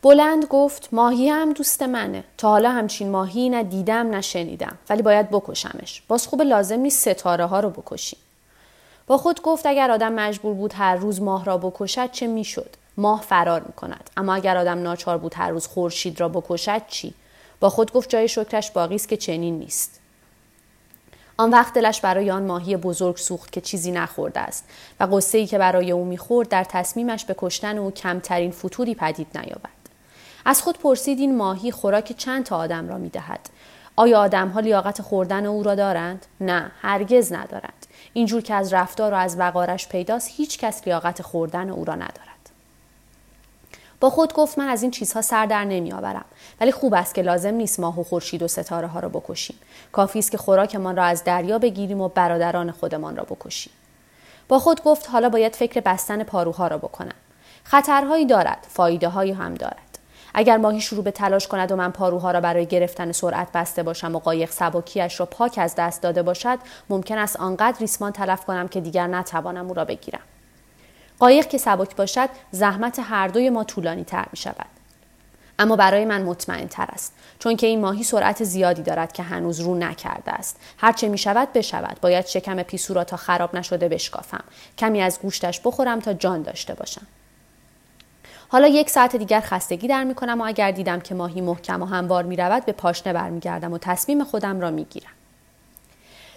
بلند 0.01 0.45
گفت 0.45 0.89
ماهی 0.91 1.29
هم 1.29 1.53
دوست 1.53 1.83
منه. 1.83 2.23
تا 2.37 2.49
حالا 2.49 2.71
همچین 2.71 3.09
ماهی 3.09 3.49
نه 3.49 3.63
دیدم 3.63 4.09
نه 4.09 4.21
شنیدم 4.21 4.77
ولی 4.89 5.01
باید 5.01 5.29
بکشمش. 5.29 6.03
باز 6.07 6.27
خوب 6.27 6.41
لازم 6.41 6.79
نیست 6.79 7.09
ستاره 7.09 7.45
ها 7.45 7.59
رو 7.59 7.69
بکشیم. 7.69 8.19
با 9.07 9.17
خود 9.17 9.41
گفت 9.41 9.65
اگر 9.65 9.91
آدم 9.91 10.13
مجبور 10.13 10.53
بود 10.53 10.73
هر 10.73 10.95
روز 10.95 11.21
ماه 11.21 11.45
را 11.45 11.57
بکشد 11.57 12.11
چه 12.11 12.27
می‌شد؟ 12.27 12.69
ماه 12.97 13.21
فرار 13.21 13.61
می 13.61 13.73
کند 13.73 14.09
اما 14.17 14.33
اگر 14.33 14.57
آدم 14.57 14.83
ناچار 14.83 15.17
بود 15.17 15.33
هر 15.35 15.49
روز 15.49 15.67
خورشید 15.67 16.19
را 16.19 16.29
بکشد 16.29 16.81
چی؟ 16.87 17.13
با 17.59 17.69
خود 17.69 17.93
گفت 17.93 18.09
جای 18.09 18.27
شکرش 18.27 18.71
باقی 18.71 18.95
است 18.95 19.09
که 19.09 19.17
چنین 19.17 19.59
نیست. 19.59 19.99
آن 21.37 21.49
وقت 21.49 21.73
دلش 21.73 22.01
برای 22.01 22.31
آن 22.31 22.45
ماهی 22.45 22.77
بزرگ 22.77 23.17
سوخت 23.17 23.51
که 23.51 23.61
چیزی 23.61 23.91
نخورده 23.91 24.39
است 24.39 24.65
و 24.99 25.03
قصه 25.03 25.37
ای 25.37 25.47
که 25.47 25.57
برای 25.57 25.91
او 25.91 26.05
می‌خورد 26.05 26.49
در 26.49 26.63
تصمیمش 26.63 27.25
به 27.25 27.35
کشتن 27.37 27.77
او 27.77 27.91
کمترین 27.91 28.51
فتوری 28.51 28.95
پدید 28.95 29.37
نیاورد. 29.37 29.89
از 30.45 30.61
خود 30.61 30.79
پرسید 30.79 31.19
این 31.19 31.37
ماهی 31.37 31.71
خوراک 31.71 32.11
چند 32.17 32.43
تا 32.43 32.57
آدم 32.57 32.87
را 32.87 32.97
می‌دهد؟ 32.97 33.49
آیا 33.95 34.19
آدمها 34.19 34.59
لیاقت 34.59 35.01
خوردن 35.01 35.45
او 35.45 35.63
را 35.63 35.75
دارند؟ 35.75 36.25
نه 36.41 36.71
هرگز 36.81 37.33
ندارند. 37.33 37.85
اینجور 38.13 38.41
که 38.41 38.53
از 38.53 38.73
رفتار 38.73 39.13
و 39.13 39.15
از 39.15 39.39
وقارش 39.39 39.87
پیداست 39.87 40.29
هیچ 40.31 40.59
کس 40.59 40.81
لیاقت 40.85 41.21
خوردن 41.21 41.69
او 41.69 41.85
را 41.85 41.95
ندارد. 41.95 42.34
با 43.99 44.09
خود 44.09 44.33
گفت 44.33 44.57
من 44.57 44.67
از 44.67 44.81
این 44.81 44.91
چیزها 44.91 45.21
سر 45.21 45.45
در 45.45 45.63
نمیآورم. 45.63 46.25
ولی 46.61 46.71
خوب 46.71 46.93
است 46.93 47.15
که 47.15 47.21
لازم 47.21 47.53
نیست 47.53 47.79
ماه 47.79 47.99
و 47.99 48.03
خورشید 48.03 48.43
و 48.43 48.47
ستاره 48.47 48.87
ها 48.87 48.99
را 48.99 49.09
بکشیم. 49.09 49.55
کافی 49.91 50.19
است 50.19 50.31
که 50.31 50.37
خوراکمان 50.37 50.95
را 50.95 51.03
از 51.03 51.23
دریا 51.23 51.59
بگیریم 51.59 52.01
و 52.01 52.09
برادران 52.09 52.71
خودمان 52.71 53.15
را 53.15 53.23
بکشیم. 53.23 53.73
با 54.47 54.59
خود 54.59 54.83
گفت 54.83 55.09
حالا 55.09 55.29
باید 55.29 55.55
فکر 55.55 55.81
بستن 55.81 56.23
پاروها 56.23 56.67
را 56.67 56.77
بکنم. 56.77 57.15
خطرهایی 57.63 58.25
دارد 58.25 58.67
فایده 58.69 59.09
هایی 59.09 59.31
هم 59.31 59.53
دارد. 59.53 59.99
اگر 60.37 60.57
ماهی 60.57 60.81
شروع 60.81 61.03
به 61.03 61.11
تلاش 61.11 61.47
کند 61.47 61.71
و 61.71 61.75
من 61.75 61.91
پاروها 61.91 62.31
را 62.31 62.41
برای 62.41 62.65
گرفتن 62.65 63.11
سرعت 63.11 63.47
بسته 63.53 63.83
باشم 63.83 64.15
و 64.15 64.19
قایق 64.19 64.51
سبکیش 64.51 65.19
را 65.19 65.25
پاک 65.25 65.57
از 65.57 65.75
دست 65.77 66.01
داده 66.01 66.23
باشد 66.23 66.59
ممکن 66.89 67.17
است 67.17 67.37
آنقدر 67.39 67.79
ریسمان 67.79 68.11
تلف 68.11 68.45
کنم 68.45 68.67
که 68.67 68.81
دیگر 68.81 69.07
نتوانم 69.07 69.67
او 69.67 69.73
را 69.73 69.85
بگیرم. 69.85 70.21
قایق 71.19 71.47
که 71.47 71.57
سبک 71.57 71.95
باشد 71.95 72.29
زحمت 72.51 72.99
هر 72.99 73.27
دوی 73.27 73.49
ما 73.49 73.63
طولانی 73.63 74.03
تر 74.03 74.25
می 74.31 74.37
شود. 74.37 74.75
اما 75.59 75.75
برای 75.75 76.05
من 76.05 76.21
مطمئن 76.21 76.67
تر 76.67 76.85
است 76.89 77.13
چون 77.39 77.55
که 77.55 77.67
این 77.67 77.81
ماهی 77.81 78.03
سرعت 78.03 78.43
زیادی 78.43 78.81
دارد 78.81 79.13
که 79.13 79.23
هنوز 79.23 79.59
رو 79.59 79.75
نکرده 79.75 80.31
است 80.31 80.59
هرچه 80.77 81.07
می 81.07 81.17
شود 81.17 81.53
بشود 81.53 81.97
باید 82.01 82.25
شکم 82.25 82.63
پیسو 82.63 82.93
را 82.93 83.03
تا 83.03 83.17
خراب 83.17 83.55
نشده 83.55 83.89
بشکافم 83.89 84.43
کمی 84.77 85.01
از 85.01 85.19
گوشتش 85.21 85.59
بخورم 85.59 85.99
تا 85.99 86.13
جان 86.13 86.41
داشته 86.41 86.73
باشم 86.73 87.07
حالا 88.47 88.67
یک 88.67 88.89
ساعت 88.89 89.15
دیگر 89.15 89.41
خستگی 89.41 89.87
در 89.87 90.03
می 90.03 90.15
کنم 90.15 90.41
و 90.41 90.43
اگر 90.47 90.71
دیدم 90.71 90.99
که 90.99 91.15
ماهی 91.15 91.41
محکم 91.41 91.81
و 91.81 91.85
هموار 91.85 92.23
می 92.23 92.35
رود 92.35 92.65
به 92.65 92.71
پاشنه 92.71 93.13
برمیگردم 93.13 93.73
و 93.73 93.77
تصمیم 93.77 94.23
خودم 94.23 94.61
را 94.61 94.71
می 94.71 94.83
گیرم. 94.83 95.11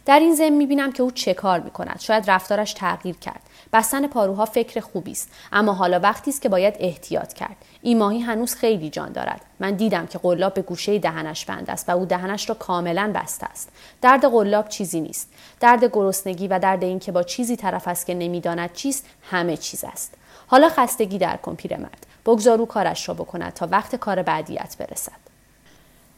در 0.08 0.18
این 0.18 0.34
ضمن 0.34 0.50
می‌بینم 0.50 0.92
که 0.92 1.02
او 1.02 1.10
چه 1.10 1.34
کار 1.34 1.60
می 1.60 1.70
کند 1.70 2.00
شاید 2.00 2.30
رفتارش 2.30 2.72
تغییر 2.72 3.16
کرد. 3.16 3.40
بستن 3.72 4.06
پاروها 4.06 4.44
فکر 4.44 4.80
خوبی 4.80 5.12
است. 5.12 5.30
اما 5.52 5.72
حالا 5.72 6.00
وقتی 6.00 6.30
است 6.30 6.42
که 6.42 6.48
باید 6.48 6.74
احتیاط 6.78 7.32
کرد. 7.32 7.56
این 7.82 7.98
ماهی 7.98 8.20
هنوز 8.20 8.54
خیلی 8.54 8.90
جان 8.90 9.12
دارد. 9.12 9.40
من 9.60 9.70
دیدم 9.70 10.06
که 10.06 10.18
قلاب 10.18 10.54
به 10.54 10.62
گوشه 10.62 10.98
دهنش 10.98 11.44
بند 11.44 11.70
است 11.70 11.88
و 11.88 11.92
او 11.92 12.04
دهنش 12.04 12.48
را 12.48 12.54
کاملا 12.54 13.12
بسته 13.14 13.46
است. 13.46 13.72
درد 14.02 14.24
قلاب 14.24 14.68
چیزی 14.68 15.00
نیست. 15.00 15.28
درد 15.60 15.84
گرسنگی 15.84 16.48
و 16.48 16.58
درد 16.58 16.84
اینکه 16.84 17.12
با 17.12 17.22
چیزی 17.22 17.56
طرف 17.56 17.88
است 17.88 18.06
که 18.06 18.14
نمی‌داند 18.14 18.72
چیست 18.72 19.06
همه 19.30 19.56
چیز 19.56 19.84
است. 19.84 20.14
حالا 20.46 20.68
خستگی 20.68 21.18
در 21.18 21.36
کن 21.36 21.54
پیرمرد 21.54 22.06
بگذار 22.26 22.58
او 22.58 22.66
کارش 22.66 23.08
را 23.08 23.14
بکند 23.14 23.52
تا 23.52 23.68
وقت 23.70 23.96
کار 23.96 24.22
بعدیت 24.22 24.76
برسد. 24.78 25.27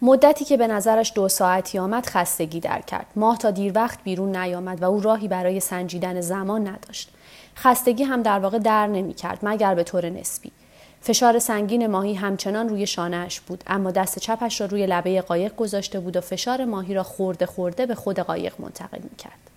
مدتی 0.03 0.45
که 0.45 0.57
به 0.57 0.67
نظرش 0.67 1.13
دو 1.15 1.29
ساعتی 1.29 1.79
آمد 1.79 2.07
خستگی 2.07 2.61
در 2.61 2.81
کرد. 2.81 3.07
ماه 3.17 3.39
تا 3.39 3.51
دیر 3.51 3.73
وقت 3.75 3.99
بیرون 4.05 4.37
نیامد 4.37 4.83
و 4.83 4.85
او 4.85 5.01
راهی 5.01 5.29
برای 5.29 5.61
سنجیدن 5.61 6.21
زمان 6.21 6.69
نداشت. 6.69 7.11
خستگی 7.57 8.03
هم 8.05 8.23
در 8.23 8.39
واقع 8.39 8.59
در 8.59 8.87
نمی 8.87 9.15
کرد 9.15 9.39
مگر 9.43 9.75
به 9.75 9.85
طور 9.85 10.11
نسبی. 10.11 10.53
فشار 11.01 11.39
سنگین 11.39 11.87
ماهی 11.87 12.15
همچنان 12.15 12.69
روی 12.69 12.87
شانهش 12.87 13.41
بود 13.41 13.65
اما 13.67 13.91
دست 13.91 14.19
چپش 14.19 14.61
را 14.61 14.67
روی 14.67 14.87
لبه 14.87 15.21
قایق 15.21 15.57
گذاشته 15.57 16.01
بود 16.01 16.17
و 16.17 16.21
فشار 16.21 16.65
ماهی 16.65 16.95
را 16.95 17.03
خورده 17.03 17.47
خورده 17.47 17.87
به 17.87 17.95
خود 17.95 18.19
قایق 18.19 18.55
منتقل 18.59 18.99
می 19.03 19.17
کرد. 19.17 19.51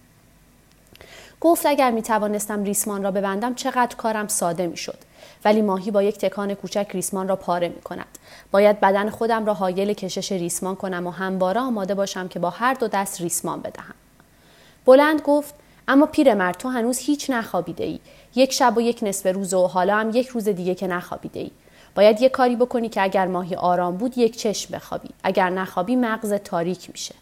گفت 1.41 1.65
اگر 1.65 1.91
می 1.91 2.01
توانستم 2.01 2.63
ریسمان 2.63 3.03
را 3.03 3.12
ببندم 3.12 3.55
چقدر 3.55 3.95
کارم 3.95 4.27
ساده 4.27 4.67
می 4.67 4.77
شد. 4.77 4.97
ولی 5.45 5.62
ماهی 5.62 5.91
با 5.91 6.03
یک 6.03 6.17
تکان 6.17 6.53
کوچک 6.53 6.88
ریسمان 6.93 7.27
را 7.27 7.35
پاره 7.35 7.69
می 7.69 7.81
کند. 7.81 8.17
باید 8.51 8.79
بدن 8.79 9.09
خودم 9.09 9.45
را 9.45 9.53
حایل 9.53 9.93
کشش 9.93 10.31
ریسمان 10.31 10.75
کنم 10.75 11.07
و 11.07 11.12
همواره 11.12 11.62
آماده 11.62 11.93
باشم 11.93 12.27
که 12.27 12.39
با 12.39 12.50
هر 12.50 12.73
دو 12.73 12.88
دست 12.88 13.21
ریسمان 13.21 13.62
بدهم. 13.62 13.93
بلند 14.85 15.21
گفت 15.21 15.55
اما 15.88 16.05
پیرمرد 16.05 16.57
تو 16.57 16.69
هنوز 16.69 16.97
هیچ 16.97 17.29
نخوابیده 17.29 17.83
ای. 17.83 18.00
یک 18.35 18.53
شب 18.53 18.77
و 18.77 18.81
یک 18.81 19.00
نصف 19.01 19.35
روز 19.35 19.53
و 19.53 19.67
حالا 19.67 19.95
هم 19.95 20.09
یک 20.09 20.27
روز 20.27 20.47
دیگه 20.47 20.75
که 20.75 20.88
نخوابیده 20.88 21.39
ای. 21.39 21.51
باید 21.95 22.21
یک 22.21 22.31
کاری 22.31 22.55
بکنی 22.55 22.89
که 22.89 23.01
اگر 23.01 23.27
ماهی 23.27 23.55
آرام 23.55 23.97
بود 23.97 24.17
یک 24.17 24.38
چشم 24.38 24.75
بخوابی. 24.75 25.09
اگر 25.23 25.50
نخوابی 25.50 25.95
مغز 25.95 26.33
تاریک 26.33 26.89
میشه. 26.89 27.15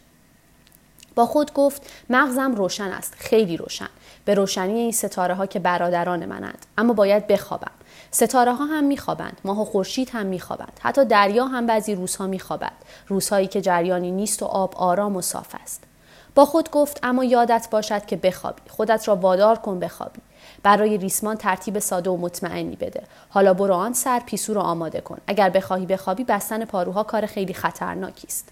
با 1.14 1.26
خود 1.26 1.52
گفت 1.52 1.90
مغزم 2.10 2.54
روشن 2.54 2.88
است 2.88 3.14
خیلی 3.18 3.56
روشن 3.56 3.88
به 4.24 4.34
روشنی 4.34 4.72
این 4.72 4.92
ستاره 4.92 5.34
ها 5.34 5.46
که 5.46 5.58
برادران 5.58 6.26
منند 6.26 6.66
اما 6.78 6.92
باید 6.92 7.26
بخوابم 7.26 7.70
ستاره 8.14 8.54
ها 8.54 8.64
هم 8.64 8.84
میخوابند 8.84 9.40
ماه 9.44 9.60
و 9.60 9.64
خورشید 9.64 10.10
هم 10.12 10.26
میخوابند 10.26 10.80
حتی 10.82 11.04
دریا 11.04 11.46
هم 11.46 11.66
بعضی 11.66 11.94
روزها 11.94 12.26
میخوابد 12.26 12.72
روزهایی 13.08 13.46
که 13.46 13.60
جریانی 13.60 14.10
نیست 14.10 14.42
و 14.42 14.46
آب 14.46 14.74
آرام 14.76 15.16
و 15.16 15.22
صاف 15.22 15.54
است. 15.62 15.84
با 16.34 16.44
خود 16.44 16.70
گفت 16.70 16.98
اما 17.02 17.24
یادت 17.24 17.68
باشد 17.70 18.06
که 18.06 18.16
بخوابی 18.16 18.62
خودت 18.68 19.08
را 19.08 19.16
وادار 19.16 19.58
کن 19.58 19.80
بخوابی. 19.80 20.20
برای 20.62 20.98
ریسمان 20.98 21.36
ترتیب 21.36 21.78
ساده 21.78 22.10
و 22.10 22.16
مطمئنی 22.16 22.76
بده. 22.76 23.02
حالا 23.28 23.54
برو 23.54 23.74
آن 23.74 23.92
سر 23.92 24.20
پیسو 24.20 24.54
رو 24.54 24.60
آماده 24.60 25.00
کن. 25.00 25.18
اگر 25.26 25.50
بخواهی 25.50 25.86
بخوابی 25.86 26.24
بستن 26.24 26.64
پاروها 26.64 27.02
کار 27.02 27.26
خیلی 27.26 27.54
خطرناکی 27.54 28.26
است. 28.26 28.48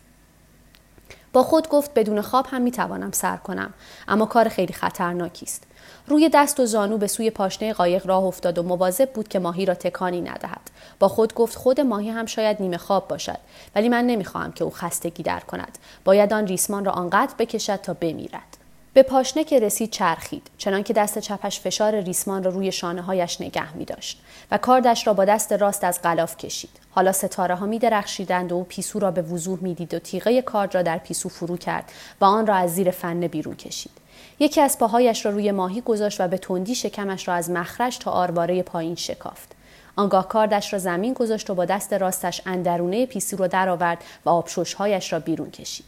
با 1.33 1.43
خود 1.43 1.69
گفت 1.69 1.95
بدون 1.95 2.21
خواب 2.21 2.47
هم 2.51 2.63
می‌توانم 2.63 3.11
سر 3.13 3.37
کنم 3.37 3.75
اما 4.09 4.27
کار 4.27 4.49
خیلی 4.49 4.73
خطرناکی 4.73 5.47
است. 5.47 5.65
روی 6.11 6.29
دست 6.29 6.61
و 6.61 6.67
زانو 6.67 6.99
به 6.99 7.07
سوی 7.07 7.31
پاشنه 7.31 7.73
قایق 7.73 8.07
راه 8.07 8.25
افتاد 8.25 8.59
و 8.59 8.63
مواظب 8.63 9.11
بود 9.11 9.29
که 9.29 9.39
ماهی 9.39 9.67
را 9.67 9.75
تکانی 9.75 10.21
ندهد. 10.21 10.71
با 10.99 11.09
خود 11.09 11.35
گفت 11.35 11.57
خود 11.57 11.81
ماهی 11.81 12.11
هم 12.11 12.27
شاید 12.27 12.57
نیمه 12.61 12.77
خواب 12.77 13.09
باشد 13.09 13.39
ولی 13.75 13.89
من 13.89 14.07
نمی‌خواهم 14.07 14.53
که 14.53 14.65
او 14.65 14.71
خستگی 14.71 15.23
در 15.23 15.41
کند. 15.41 15.79
باید 16.05 16.33
آن 16.33 16.47
ریسمان 16.47 16.85
را 16.85 16.93
آنقدر 16.93 17.35
بکشد 17.39 17.77
تا 17.77 17.95
بمیرد. 17.95 18.57
به 18.95 19.03
پاشنه 19.03 19.45
که 19.45 19.61
رسید 19.61 19.91
چرخید 19.91 20.51
چنانکه 20.59 20.93
دست 20.93 21.19
چپش 21.19 21.61
فشار 21.61 22.01
ریسمان 22.01 22.43
را 22.43 22.51
روی 22.51 22.73
شانه 22.73 23.03
هایش 23.03 23.41
نگه 23.41 23.77
می 23.77 23.85
داشت 23.85 24.23
و 24.51 24.59
کاردش 24.59 25.07
را 25.07 25.13
با 25.13 25.25
دست 25.25 25.53
راست 25.53 25.85
از 25.85 26.03
غلاف 26.03 26.37
کشید. 26.37 26.71
حالا 26.91 27.13
ستاره 27.13 27.55
ها 27.55 27.67
می 27.67 27.79
درخشیدند 27.79 28.53
و 28.53 28.55
او 28.55 28.65
پیسو 28.65 28.99
را 28.99 29.11
به 29.11 29.23
وضوح 29.23 29.59
می‌دید 29.63 29.95
و 29.95 29.99
تیغه 29.99 30.43
کارد 30.43 30.75
را 30.75 30.83
در 30.83 30.99
پیسو 30.99 31.29
فرو 31.29 31.57
کرد 31.57 31.93
و 32.21 32.25
آن 32.25 32.47
را 32.47 32.55
از 32.55 32.75
زیر 32.75 32.91
فنه 32.91 33.29
بیرون 33.29 33.57
کشید. 33.57 34.00
یکی 34.43 34.61
از 34.61 34.79
پاهایش 34.79 35.27
را 35.27 35.33
روی 35.33 35.53
ماهی 35.53 35.81
گذاشت 35.81 36.21
و 36.21 36.29
به 36.29 36.39
تندی 36.39 36.75
شکمش 36.75 37.29
را 37.29 37.35
از 37.35 37.51
مخرج 37.51 37.99
تا 37.99 38.11
آرواره 38.11 38.63
پایین 38.63 38.95
شکافت 38.95 39.53
آنگاه 39.97 40.29
کاردش 40.29 40.73
را 40.73 40.79
زمین 40.79 41.13
گذاشت 41.13 41.51
و 41.51 41.55
با 41.55 41.65
دست 41.65 41.93
راستش 41.93 42.43
اندرونه 42.47 43.07
پیسو 43.07 43.37
را 43.37 43.47
درآورد 43.47 44.05
و 44.25 44.31
آبشوشهایش 44.31 45.13
را 45.13 45.19
بیرون 45.19 45.51
کشید 45.51 45.87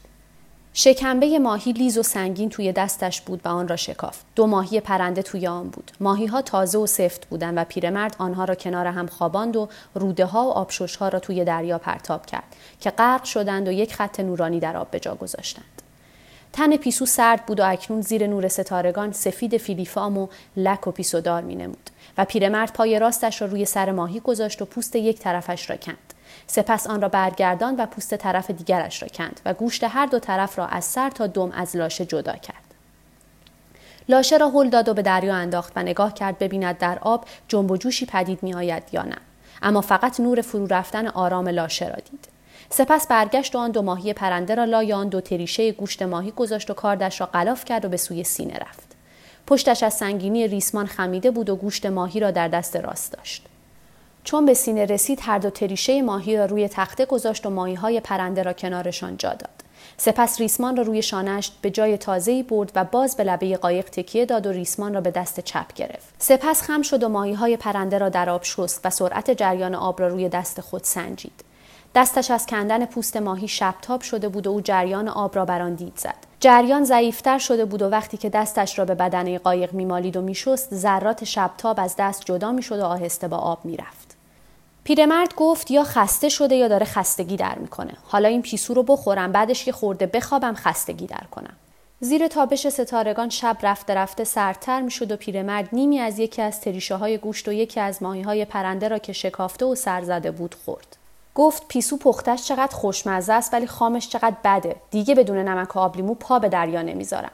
شکمبه 0.74 1.38
ماهی 1.38 1.72
لیز 1.72 1.98
و 1.98 2.02
سنگین 2.02 2.48
توی 2.48 2.72
دستش 2.72 3.20
بود 3.20 3.40
و 3.44 3.48
آن 3.48 3.68
را 3.68 3.76
شکافت. 3.76 4.24
دو 4.34 4.46
ماهی 4.46 4.80
پرنده 4.80 5.22
توی 5.22 5.46
آن 5.46 5.68
بود. 5.68 5.90
ماهی 6.00 6.26
ها 6.26 6.42
تازه 6.42 6.78
و 6.78 6.86
سفت 6.86 7.26
بودند 7.28 7.58
و 7.58 7.64
پیرمرد 7.64 8.16
آنها 8.18 8.44
را 8.44 8.54
کنار 8.54 8.86
هم 8.86 9.06
خواباند 9.06 9.56
و 9.56 9.68
روده 9.94 10.26
ها 10.26 10.44
و 10.46 10.50
آبشوش 10.50 10.96
ها 10.96 11.08
را 11.08 11.18
توی 11.18 11.44
دریا 11.44 11.78
پرتاب 11.78 12.26
کرد 12.26 12.56
که 12.80 12.90
غرق 12.90 13.24
شدند 13.24 13.68
و 13.68 13.72
یک 13.72 13.94
خط 13.94 14.20
نورانی 14.20 14.60
در 14.60 14.76
آب 14.76 14.90
به 14.90 15.00
جا 15.00 15.14
گذاشتند. 15.14 15.82
تن 16.52 16.76
پیسو 16.76 17.06
سرد 17.06 17.46
بود 17.46 17.60
و 17.60 17.70
اکنون 17.70 18.00
زیر 18.00 18.26
نور 18.26 18.48
ستارگان 18.48 19.12
سفید 19.12 19.56
فیلیفام 19.56 20.18
و 20.18 20.28
لک 20.56 20.86
و 20.86 20.90
پیسودار 20.90 21.42
می 21.42 21.54
نمود 21.54 21.90
و 22.18 22.24
پیرمرد 22.24 22.72
پای 22.72 22.98
راستش 22.98 23.42
را 23.42 23.48
روی 23.48 23.64
سر 23.64 23.92
ماهی 23.92 24.20
گذاشت 24.20 24.62
و 24.62 24.64
پوست 24.64 24.96
یک 24.96 25.18
طرفش 25.18 25.70
را 25.70 25.76
کند. 25.76 26.14
سپس 26.46 26.86
آن 26.86 27.02
را 27.02 27.08
برگردان 27.08 27.76
و 27.76 27.86
پوست 27.86 28.16
طرف 28.16 28.50
دیگرش 28.50 29.02
را 29.02 29.08
کند 29.08 29.40
و 29.44 29.54
گوشت 29.54 29.84
هر 29.84 30.06
دو 30.06 30.18
طرف 30.18 30.58
را 30.58 30.66
از 30.66 30.84
سر 30.84 31.10
تا 31.10 31.26
دم 31.26 31.50
از 31.50 31.76
لاشه 31.76 32.06
جدا 32.06 32.32
کرد. 32.32 32.74
لاشه 34.08 34.36
را 34.36 34.48
هل 34.48 34.68
داد 34.68 34.88
و 34.88 34.94
به 34.94 35.02
دریا 35.02 35.34
انداخت 35.34 35.72
و 35.76 35.82
نگاه 35.82 36.14
کرد 36.14 36.38
ببیند 36.38 36.78
در 36.78 36.98
آب 36.98 37.24
جنب 37.48 37.70
و 37.70 37.76
جوشی 37.76 38.06
پدید 38.06 38.42
می 38.42 38.54
آید 38.54 38.82
یا 38.92 39.02
نه. 39.02 39.16
اما 39.62 39.80
فقط 39.80 40.20
نور 40.20 40.40
فرو 40.40 40.66
رفتن 40.66 41.06
آرام 41.06 41.48
لاشه 41.48 41.88
را 41.88 41.96
دید. 42.10 42.31
سپس 42.74 43.06
برگشت 43.06 43.54
و 43.54 43.58
آن 43.58 43.70
دو 43.70 43.82
ماهی 43.82 44.12
پرنده 44.12 44.54
را 44.54 44.64
لای 44.64 44.92
آن 44.92 45.08
دو 45.08 45.20
تریشه 45.20 45.72
گوشت 45.72 46.02
ماهی 46.02 46.30
گذاشت 46.30 46.70
و 46.70 46.74
کاردش 46.74 47.20
را 47.20 47.26
غلاف 47.26 47.64
کرد 47.64 47.84
و 47.84 47.88
به 47.88 47.96
سوی 47.96 48.24
سینه 48.24 48.54
رفت. 48.54 48.96
پشتش 49.46 49.82
از 49.82 49.94
سنگینی 49.94 50.48
ریسمان 50.48 50.86
خمیده 50.86 51.30
بود 51.30 51.50
و 51.50 51.56
گوشت 51.56 51.86
ماهی 51.86 52.20
را 52.20 52.30
در 52.30 52.48
دست 52.48 52.76
راست 52.76 53.12
داشت. 53.12 53.46
چون 54.24 54.46
به 54.46 54.54
سینه 54.54 54.84
رسید 54.84 55.18
هر 55.22 55.38
دو 55.38 55.50
تریشه 55.50 56.02
ماهی 56.02 56.36
را 56.36 56.44
روی 56.44 56.68
تخته 56.68 57.06
گذاشت 57.06 57.46
و 57.46 57.50
ماهی 57.50 57.74
های 57.74 58.00
پرنده 58.00 58.42
را 58.42 58.52
کنارشان 58.52 59.16
جا 59.16 59.30
داد. 59.30 59.50
سپس 59.96 60.40
ریسمان 60.40 60.76
را 60.76 60.82
روی 60.82 61.02
شانهش 61.02 61.52
به 61.62 61.70
جای 61.70 61.98
تازه‌ای 61.98 62.42
برد 62.42 62.72
و 62.74 62.84
باز 62.84 63.16
به 63.16 63.24
لبه 63.24 63.56
قایق 63.56 63.84
تکیه 63.84 64.26
داد 64.26 64.46
و 64.46 64.52
ریسمان 64.52 64.94
را 64.94 65.00
به 65.00 65.10
دست 65.10 65.40
چپ 65.40 65.72
گرفت. 65.74 66.14
سپس 66.18 66.62
خم 66.62 66.82
شد 66.82 67.02
و 67.02 67.08
ماهی 67.08 67.32
های 67.32 67.56
پرنده 67.56 67.98
را 67.98 68.08
در 68.08 68.30
آب 68.30 68.44
شست 68.44 68.80
و 68.84 68.90
سرعت 68.90 69.30
جریان 69.30 69.74
آب 69.74 70.00
را 70.00 70.08
روی 70.08 70.28
دست 70.28 70.60
خود 70.60 70.84
سنجید. 70.84 71.51
دستش 71.94 72.30
از 72.30 72.46
کندن 72.46 72.84
پوست 72.84 73.16
ماهی 73.16 73.48
شبتاب 73.48 74.00
شده 74.00 74.28
بود 74.28 74.46
و 74.46 74.50
او 74.50 74.60
جریان 74.60 75.08
آب 75.08 75.36
را 75.36 75.44
بر 75.44 75.62
آن 75.62 75.74
دید 75.74 75.92
زد. 75.96 76.14
جریان 76.40 76.84
ضعیفتر 76.84 77.38
شده 77.38 77.64
بود 77.64 77.82
و 77.82 77.88
وقتی 77.88 78.16
که 78.16 78.30
دستش 78.30 78.78
را 78.78 78.84
به 78.84 78.94
بدن 78.94 79.38
قایق 79.38 79.72
میمالید 79.72 80.16
و 80.16 80.22
میشست 80.22 80.74
ذرات 80.74 81.24
شبتاب 81.24 81.80
از 81.80 81.94
دست 81.98 82.24
جدا 82.24 82.52
می‌شد 82.52 82.78
و 82.78 82.84
آهسته 82.84 83.28
با 83.28 83.36
آب 83.36 83.64
می‌رفت. 83.64 84.16
پیرمرد 84.84 85.34
گفت 85.34 85.70
یا 85.70 85.84
خسته 85.84 86.28
شده 86.28 86.56
یا 86.56 86.68
داره 86.68 86.86
خستگی 86.86 87.36
در 87.36 87.58
می‌کنه 87.58 87.92
حالا 88.04 88.28
این 88.28 88.42
پیسو 88.42 88.74
رو 88.74 88.82
بخورم 88.82 89.32
بعدش 89.32 89.66
یه 89.66 89.72
خورده 89.72 90.06
بخوابم 90.06 90.54
خستگی 90.54 91.06
در 91.06 91.24
کنم 91.30 91.56
زیر 92.00 92.28
تابش 92.28 92.68
ستارگان 92.68 93.28
شب 93.28 93.56
رفته 93.62 93.94
رفته 93.94 94.24
سردتر 94.24 94.80
می‌شد 94.80 95.12
و 95.12 95.16
پیرمرد 95.16 95.68
نیمی 95.72 95.98
از 95.98 96.18
یکی 96.18 96.42
از 96.42 96.60
تریشه 96.60 96.94
های 96.94 97.18
گوشت 97.18 97.48
و 97.48 97.52
یکی 97.52 97.80
از 97.80 98.02
ماهی 98.02 98.22
های 98.22 98.44
پرنده 98.44 98.88
را 98.88 98.98
که 98.98 99.12
شکافته 99.12 99.64
و 99.64 99.74
سرزده 99.74 100.30
بود 100.30 100.54
خورد 100.64 100.96
گفت 101.34 101.68
پیسو 101.68 101.96
پختش 101.96 102.44
چقدر 102.44 102.76
خوشمزه 102.76 103.32
است 103.32 103.54
ولی 103.54 103.66
خامش 103.66 104.08
چقدر 104.08 104.36
بده. 104.44 104.76
دیگه 104.90 105.14
بدون 105.14 105.36
نمک 105.36 105.76
و 105.76 105.78
آبلیمو 105.78 106.14
پا 106.14 106.38
به 106.38 106.48
دریا 106.48 106.82
نمی‌ذارم. 106.82 107.32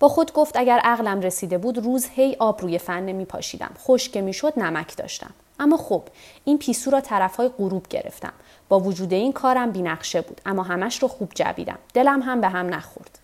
با 0.00 0.08
خود 0.08 0.32
گفت 0.32 0.56
اگر 0.56 0.78
عقلم 0.78 1.20
رسیده 1.20 1.58
بود 1.58 1.78
روز 1.78 2.06
هی 2.14 2.36
آب 2.38 2.60
روی 2.60 2.78
فن 2.78 3.12
می 3.12 3.24
پاشیدم 3.24 3.70
خوش 3.78 4.08
که 4.08 4.20
می‌شد 4.20 4.52
نمک 4.56 4.96
داشتم. 4.96 5.30
اما 5.60 5.76
خب 5.76 6.02
این 6.44 6.58
پیسو 6.58 6.90
را 6.90 7.00
طرفهای 7.00 7.48
غروب 7.48 7.88
گرفتم. 7.88 8.32
با 8.68 8.80
وجود 8.80 9.12
این 9.12 9.32
کارم 9.32 9.70
بینقشه 9.70 10.20
بود 10.20 10.40
اما 10.46 10.62
همش 10.62 11.02
رو 11.02 11.08
خوب 11.08 11.32
جویدم. 11.34 11.78
دلم 11.94 12.22
هم 12.22 12.40
به 12.40 12.48
هم 12.48 12.74
نخورد. 12.74 13.19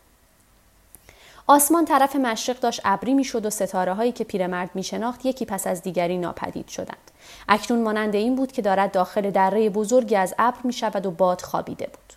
آسمان 1.48 1.84
طرف 1.84 2.16
مشرق 2.16 2.60
داشت 2.60 2.80
ابری 2.84 3.14
می‌شد 3.14 3.46
و 3.46 3.50
ستاره 3.50 3.94
هایی 3.94 4.12
که 4.12 4.24
پیرمرد 4.24 4.70
می 4.74 4.82
شناخت 4.82 5.26
یکی 5.26 5.44
پس 5.44 5.66
از 5.66 5.82
دیگری 5.82 6.18
ناپدید 6.18 6.68
شدند. 6.68 7.10
اکنون 7.48 7.82
مانند 7.82 8.14
این 8.14 8.36
بود 8.36 8.52
که 8.52 8.62
دارد 8.62 8.92
داخل 8.92 9.30
دره 9.30 9.70
بزرگی 9.70 10.16
از 10.16 10.34
ابر 10.38 10.58
می 10.64 10.72
شود 10.72 11.06
و 11.06 11.10
باد 11.10 11.40
خوابیده 11.40 11.86
بود. 11.86 12.12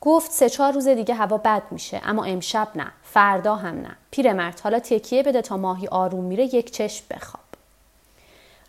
گفت 0.00 0.30
سه 0.30 0.48
چهار 0.48 0.72
روز 0.72 0.88
دیگه 0.88 1.14
هوا 1.14 1.38
بد 1.38 1.62
میشه 1.70 2.00
اما 2.04 2.24
امشب 2.24 2.68
نه 2.74 2.92
فردا 3.02 3.56
هم 3.56 3.74
نه. 3.74 3.96
پیرمرد 4.10 4.60
حالا 4.60 4.78
تکیه 4.78 5.22
بده 5.22 5.42
تا 5.42 5.56
ماهی 5.56 5.86
آروم 5.86 6.24
میره 6.24 6.44
یک 6.54 6.70
چشم 6.70 7.04
بخواب. 7.10 7.42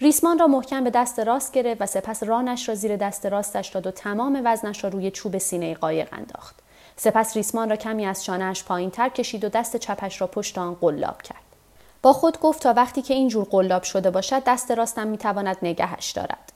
ریسمان 0.02 0.40
را 0.40 0.48
محکم 0.48 0.84
به 0.84 0.90
دست 0.90 1.20
راست 1.20 1.54
گرفت 1.54 1.82
و 1.82 1.86
سپس 1.86 2.24
رانش 2.24 2.70
را 2.70 2.76
زیر 2.76 2.96
دست 2.96 3.26
راستش 3.26 3.68
داد 3.68 3.88
و 3.88 3.92
تمام 3.92 4.42
وزنش 4.46 4.84
را 4.84 4.90
روی 4.90 5.12
چوب 5.12 5.38
سینه 5.38 5.74
قایق 5.74 6.08
انداخت. 6.12 6.63
سپس 7.04 7.36
ریسمان 7.38 7.70
را 7.70 7.76
کمی 7.76 8.06
از 8.06 8.26
شانهاش 8.26 8.64
پایین 8.64 8.92
تر 8.92 9.10
کشید 9.10 9.44
و 9.44 9.50
دست 9.50 9.78
چپش 9.78 10.22
را 10.22 10.28
پشت 10.28 10.58
آن 10.58 10.74
قلاب 10.74 11.22
کرد. 11.22 11.42
با 12.02 12.14
خود 12.14 12.40
گفت 12.40 12.64
تا 12.64 12.74
وقتی 12.74 13.02
که 13.02 13.14
اینجور 13.14 13.48
قلاب 13.52 13.84
شده 13.84 14.12
باشد 14.12 14.44
دست 14.46 14.72
راستم 14.72 15.08
می‌تواند 15.08 15.58
نگهش 15.62 16.12
دارد. 16.12 16.52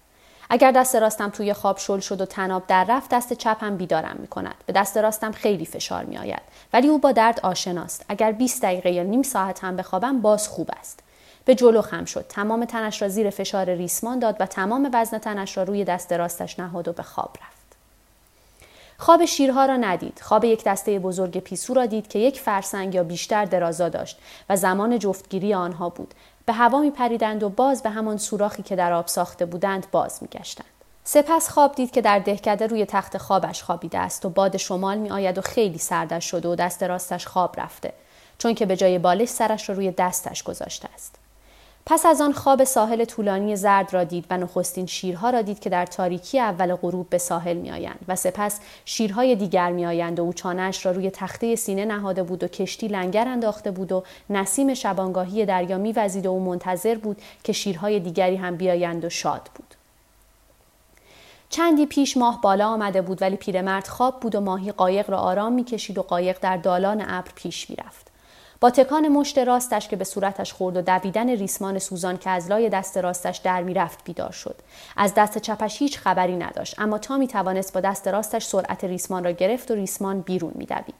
اگر 0.49 0.71
دست 0.71 0.95
راستم 0.95 1.29
توی 1.29 1.53
خواب 1.53 1.77
شل 1.77 1.99
شد 1.99 2.21
و 2.21 2.25
تناب 2.25 2.63
در 2.67 2.85
رفت 2.89 3.09
دست 3.09 3.33
چپم 3.33 3.77
بیدارم 3.77 4.17
می 4.19 4.27
کند. 4.27 4.55
به 4.65 4.73
دست 4.73 4.97
راستم 4.97 5.31
خیلی 5.31 5.65
فشار 5.65 6.03
می 6.03 6.17
آید. 6.17 6.41
ولی 6.73 6.87
او 6.87 6.99
با 6.99 7.11
درد 7.11 7.39
آشناست. 7.43 8.05
اگر 8.09 8.31
20 8.31 8.61
دقیقه 8.61 8.91
یا 8.91 9.03
نیم 9.03 9.23
ساعت 9.23 9.63
هم 9.63 9.75
بخوابم 9.75 10.21
باز 10.21 10.47
خوب 10.47 10.69
است. 10.79 10.99
به 11.45 11.55
جلو 11.55 11.81
خم 11.81 12.05
شد 12.05 12.25
تمام 12.29 12.65
تنش 12.65 13.01
را 13.01 13.07
زیر 13.07 13.29
فشار 13.29 13.73
ریسمان 13.73 14.19
داد 14.19 14.35
و 14.39 14.45
تمام 14.45 14.89
وزن 14.93 15.17
تنش 15.17 15.57
را 15.57 15.63
روی 15.63 15.83
دست 15.83 16.13
راستش 16.13 16.59
نهاد 16.59 16.87
و 16.87 16.93
به 16.93 17.03
خواب 17.03 17.31
رفت 17.41 17.56
خواب 18.97 19.25
شیرها 19.25 19.65
را 19.65 19.77
ندید 19.77 20.19
خواب 20.23 20.45
یک 20.45 20.63
دسته 20.63 20.99
بزرگ 20.99 21.39
پیسو 21.39 21.73
را 21.73 21.85
دید 21.85 22.07
که 22.07 22.19
یک 22.19 22.39
فرسنگ 22.39 22.95
یا 22.95 23.03
بیشتر 23.03 23.45
درازا 23.45 23.89
داشت 23.89 24.19
و 24.49 24.55
زمان 24.55 24.99
جفتگیری 24.99 25.53
آنها 25.53 25.89
بود 25.89 26.13
به 26.45 26.53
هوا 26.53 26.79
می 26.79 26.91
پریدند 26.91 27.43
و 27.43 27.49
باز 27.49 27.83
به 27.83 27.89
همان 27.89 28.17
سوراخی 28.17 28.63
که 28.63 28.75
در 28.75 28.93
آب 28.93 29.07
ساخته 29.07 29.45
بودند 29.45 29.87
باز 29.91 30.17
می 30.21 30.27
گشتند. 30.27 30.67
سپس 31.03 31.49
خواب 31.49 31.75
دید 31.75 31.91
که 31.91 32.01
در 32.01 32.19
دهکده 32.19 32.67
روی 32.67 32.85
تخت 32.85 33.17
خوابش 33.17 33.63
خوابیده 33.63 33.99
است 33.99 34.25
و 34.25 34.29
باد 34.29 34.57
شمال 34.57 34.97
می 34.97 35.09
آید 35.09 35.37
و 35.37 35.41
خیلی 35.41 35.77
سردش 35.77 36.25
شده 36.25 36.49
و 36.49 36.55
دست 36.55 36.83
راستش 36.83 37.27
خواب 37.27 37.59
رفته 37.59 37.93
چون 38.37 38.53
که 38.53 38.65
به 38.65 38.75
جای 38.75 38.99
بالش 38.99 39.29
سرش 39.29 39.69
را 39.69 39.75
روی 39.75 39.91
دستش 39.91 40.43
گذاشته 40.43 40.89
است. 40.93 41.16
پس 41.89 42.05
از 42.05 42.21
آن 42.21 42.33
خواب 42.33 42.63
ساحل 42.63 43.05
طولانی 43.05 43.55
زرد 43.55 43.93
را 43.93 44.03
دید 44.03 44.25
و 44.29 44.37
نخستین 44.37 44.85
شیرها 44.85 45.29
را 45.29 45.41
دید 45.41 45.59
که 45.59 45.69
در 45.69 45.85
تاریکی 45.85 46.39
اول 46.39 46.75
غروب 46.75 47.09
به 47.09 47.17
ساحل 47.17 47.57
میآیند 47.57 47.99
و 48.07 48.15
سپس 48.15 48.59
شیرهای 48.85 49.35
دیگر 49.35 49.71
میآیند 49.71 50.19
و 50.19 50.23
او 50.23 50.33
چانهاش 50.33 50.85
را 50.85 50.91
روی 50.91 51.09
تخته 51.09 51.55
سینه 51.55 51.85
نهاده 51.85 52.23
بود 52.23 52.43
و 52.43 52.47
کشتی 52.47 52.87
لنگر 52.87 53.27
انداخته 53.27 53.71
بود 53.71 53.91
و 53.91 54.03
نسیم 54.29 54.73
شبانگاهی 54.73 55.45
دریا 55.45 55.77
میوزید 55.77 56.25
و 56.25 56.29
او 56.29 56.39
منتظر 56.39 56.95
بود 56.95 57.21
که 57.43 57.53
شیرهای 57.53 57.99
دیگری 57.99 58.35
هم 58.35 58.55
بیایند 58.55 59.05
و 59.05 59.09
شاد 59.09 59.49
بود. 59.55 59.73
چندی 61.49 61.85
پیش 61.85 62.17
ماه 62.17 62.41
بالا 62.41 62.67
آمده 62.67 63.01
بود 63.01 63.21
ولی 63.21 63.35
پیرمرد 63.35 63.87
خواب 63.87 64.19
بود 64.19 64.35
و 64.35 64.41
ماهی 64.41 64.71
قایق 64.71 65.09
را 65.09 65.17
آرام 65.17 65.53
می‌کشید 65.53 65.97
و 65.97 66.01
قایق 66.01 66.37
در 66.41 66.57
دالان 66.57 67.01
ابر 67.01 67.31
پیش 67.35 67.69
می‌رفت. 67.69 68.06
با 68.61 68.69
تکان 68.69 69.07
مشت 69.07 69.37
راستش 69.37 69.87
که 69.87 69.95
به 69.95 70.03
صورتش 70.03 70.53
خورد 70.53 70.77
و 70.77 70.81
دویدن 70.81 71.29
ریسمان 71.29 71.79
سوزان 71.79 72.17
که 72.17 72.29
از 72.29 72.49
لای 72.49 72.69
دست 72.69 72.97
راستش 72.97 73.37
در 73.37 73.63
می‌رفت 73.63 74.03
بیدار 74.03 74.31
شد. 74.31 74.55
از 74.97 75.13
دست 75.13 75.37
چپش 75.37 75.79
هیچ 75.79 75.97
خبری 75.97 76.35
نداشت 76.35 76.79
اما 76.79 76.97
تا 76.97 77.17
می 77.17 77.27
توانست 77.27 77.73
با 77.73 77.79
دست 77.79 78.07
راستش 78.07 78.45
سرعت 78.45 78.83
ریسمان 78.83 79.23
را 79.23 79.31
گرفت 79.31 79.71
و 79.71 79.75
ریسمان 79.75 80.21
بیرون 80.21 80.51
میدوید. 80.55 80.95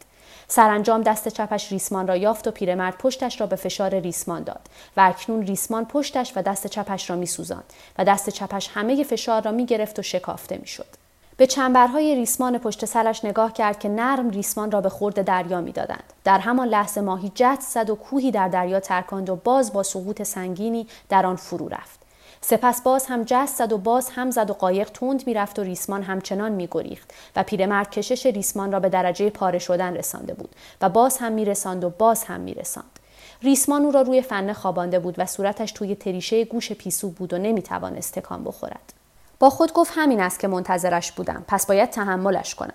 سرانجام 0.48 1.02
دست 1.02 1.28
چپش 1.28 1.72
ریسمان 1.72 2.08
را 2.08 2.16
یافت 2.16 2.48
و 2.48 2.52
پیرمرد 2.52 2.98
پشتش 2.98 3.42
را 3.42 3.48
به 3.48 3.56
فشار 3.56 4.00
ریسمان 4.00 4.44
داد 4.44 4.62
و 4.98 5.02
اکنون 5.02 5.42
ریسمان 5.42 5.86
پشتش 5.86 6.34
و 6.36 6.42
دست 6.42 6.68
چپش 6.68 7.10
را 7.10 7.16
میسوزاند 7.16 7.74
و 7.98 8.06
دست 8.06 8.30
چپش 8.30 8.70
همه 8.74 9.04
فشار 9.04 9.42
را 9.42 9.52
می‌گرفت 9.52 10.00
و 10.00 10.02
شکافته 10.02 10.58
می‌شد. 10.58 10.97
به 11.38 11.48
چنبرهای 11.48 12.16
ریسمان 12.16 12.58
پشت 12.58 12.86
سرش 12.86 13.26
نگاه 13.26 13.54
کرد 13.54 13.80
که 13.80 13.90
نرم 13.90 14.30
ریسمان 14.30 14.72
را 14.72 14.82
به 14.82 14.90
خورد 14.90 15.22
دریا 15.22 15.62
می‌دادند. 15.62 16.14
در 16.24 16.40
همان 16.40 16.68
لحظه 16.68 17.02
ماهی 17.02 17.32
جت 17.36 17.60
زد 17.62 17.90
و 17.90 17.96
کوهی 17.96 18.32
در 18.32 18.48
دریا 18.48 18.80
ترکاند 18.80 19.30
و 19.30 19.36
باز 19.36 19.74
با 19.74 19.84
سقوط 19.84 20.24
سنگینی 20.24 20.88
در 21.10 21.26
آن 21.26 21.36
فرو 21.36 21.68
رفت. 21.68 22.00
سپس 22.42 22.82
باز 22.82 23.06
هم 23.06 23.24
جست 23.24 23.58
زد 23.58 23.74
و 23.74 23.78
باز 23.78 24.10
هم 24.10 24.32
زد 24.32 24.50
و 24.50 24.54
قایق 24.54 24.90
تند 24.90 25.28
می‌رفت 25.28 25.60
و 25.60 25.64
ریسمان 25.64 26.04
همچنان 26.04 26.52
میگریخت 26.52 27.14
و 27.36 27.44
پیرمرد 27.44 27.92
کشش 27.92 28.26
ریسمان 28.26 28.72
را 28.72 28.80
به 28.80 28.90
درجه 28.90 29.30
پاره 29.30 29.60
شدن 29.60 29.98
رسانده 29.98 30.34
بود 30.34 30.56
و 30.82 30.90
باز 30.90 31.18
هم 31.18 31.32
میرساند 31.32 31.84
و 31.84 31.90
باز 31.90 32.24
هم 32.24 32.40
میرساند. 32.40 33.00
ریسمان 33.42 33.86
او 33.86 33.92
را 33.92 34.02
روی 34.02 34.22
فنه 34.22 34.54
خوابانده 34.54 35.00
بود 35.00 35.16
و 35.18 35.26
صورتش 35.26 35.72
توی 35.72 35.96
تریشه 35.96 36.46
گوش 36.46 36.72
پیسو 36.72 37.10
بود 37.10 37.34
و 37.34 37.38
نمی‌توانست 37.38 38.20
تکان 38.20 38.44
بخورد. 38.44 38.97
با 39.40 39.50
خود 39.50 39.74
گفت 39.74 39.92
همین 39.96 40.22
است 40.22 40.40
که 40.40 40.48
منتظرش 40.48 41.12
بودم. 41.12 41.46
پس 41.48 41.66
باید 41.66 41.90
تحملش 41.90 42.56
کنم. 42.56 42.74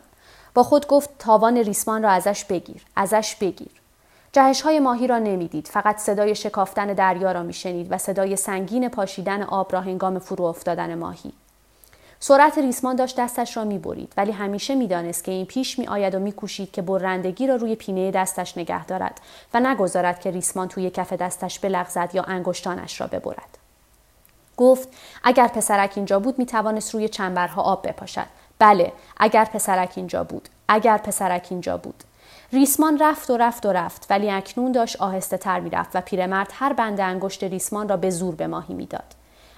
با 0.55 0.63
خود 0.63 0.87
گفت 0.87 1.11
تاوان 1.19 1.57
ریسمان 1.57 2.03
را 2.03 2.11
ازش 2.11 2.45
بگیر. 2.45 2.83
ازش 2.97 3.37
بگیر. 3.41 3.71
جهش 4.33 4.61
های 4.61 4.81
ماهی 4.81 5.07
را 5.07 5.19
نمی‌دید. 5.19 5.69
فقط 5.69 5.99
صدای 5.99 6.35
شکافتن 6.35 6.87
دریا 6.87 7.33
را 7.33 7.43
میشنید 7.43 7.93
و 7.93 7.99
صدای 7.99 8.37
سنگین 8.37 8.89
پاشیدن 8.89 9.43
آب 9.43 9.73
را 9.73 9.81
هنگام 9.81 10.19
فرو 10.19 10.45
افتادن 10.45 10.95
ماهی. 10.95 11.33
سرعت 12.21 12.59
ریسمان 12.59 12.97
داشت 12.97 13.21
دستش 13.21 13.57
را 13.57 13.65
می‌برید 13.65 14.13
ولی 14.17 14.33
همیشه 14.33 14.75
می‌دانست 14.75 15.25
که 15.25 15.33
این 15.33 15.47
پیش 15.47 15.79
می 15.79 15.87
آید 15.87 16.15
و 16.15 16.19
میکوشید 16.19 16.71
که 16.71 16.83
برندگی 16.83 17.47
را 17.47 17.57
روی 17.57 17.77
پینه 17.77 18.11
دستش 18.11 18.59
نگه 18.59 18.87
دارد 18.87 19.21
و 19.55 19.61
نگذارد 19.61 20.21
که 20.21 20.31
ریسمان 20.31 20.69
توی 20.69 20.91
کف 20.91 21.13
دستش 21.13 21.59
بلغزد 21.59 22.11
یا 22.13 22.23
انگشتانش 22.23 23.01
را 23.01 23.07
ببرد. 23.07 23.62
گفت 24.57 24.89
اگر 25.25 25.49
پسرک 25.49 25.93
اینجا 25.97 26.19
بود 26.19 26.39
می 26.39 26.47
توانست 26.47 26.95
روی 26.95 27.09
چنبرها 27.09 27.63
آب 27.63 27.89
بپاشد 27.89 28.27
بله 28.59 28.93
اگر 29.17 29.45
پسرک 29.45 29.93
اینجا 29.97 30.25
بود 30.25 30.49
اگر 30.69 30.99
پسرک 30.99 31.47
اینجا 31.51 31.77
بود 31.77 32.05
ریسمان 32.53 32.99
رفت 32.99 33.31
و 33.31 33.37
رفت 33.37 33.67
و 33.67 33.73
رفت 33.73 34.07
ولی 34.11 34.31
اکنون 34.31 34.73
داشت 34.73 34.97
آهسته 34.97 35.37
تر 35.37 35.61
می 35.61 35.71
رفت 35.71 35.91
و 35.95 36.01
پیرمرد 36.01 36.51
هر 36.55 36.73
بند 36.73 37.01
انگشت 37.01 37.45
ریسمان 37.45 37.89
را 37.89 37.97
به 37.97 38.11
زور 38.11 38.35
به 38.35 38.47
ماهی 38.47 38.75
می‌داد. 38.75 39.15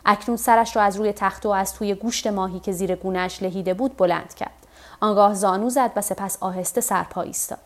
اکنون 0.06 0.36
سرش 0.36 0.76
را 0.76 0.82
از 0.82 0.96
روی 0.96 1.12
تخت 1.12 1.46
و 1.46 1.48
از 1.48 1.74
توی 1.74 1.94
گوشت 1.94 2.26
ماهی 2.26 2.60
که 2.60 2.72
زیر 2.72 2.94
گونهش 2.94 3.42
لهیده 3.42 3.74
بود 3.74 3.96
بلند 3.96 4.34
کرد. 4.34 4.66
آنگاه 5.00 5.34
زانو 5.34 5.70
زد 5.70 5.90
و 5.96 6.02
سپس 6.02 6.38
آهسته 6.40 6.80
سرپا 6.80 7.22
ایستاد. 7.22 7.58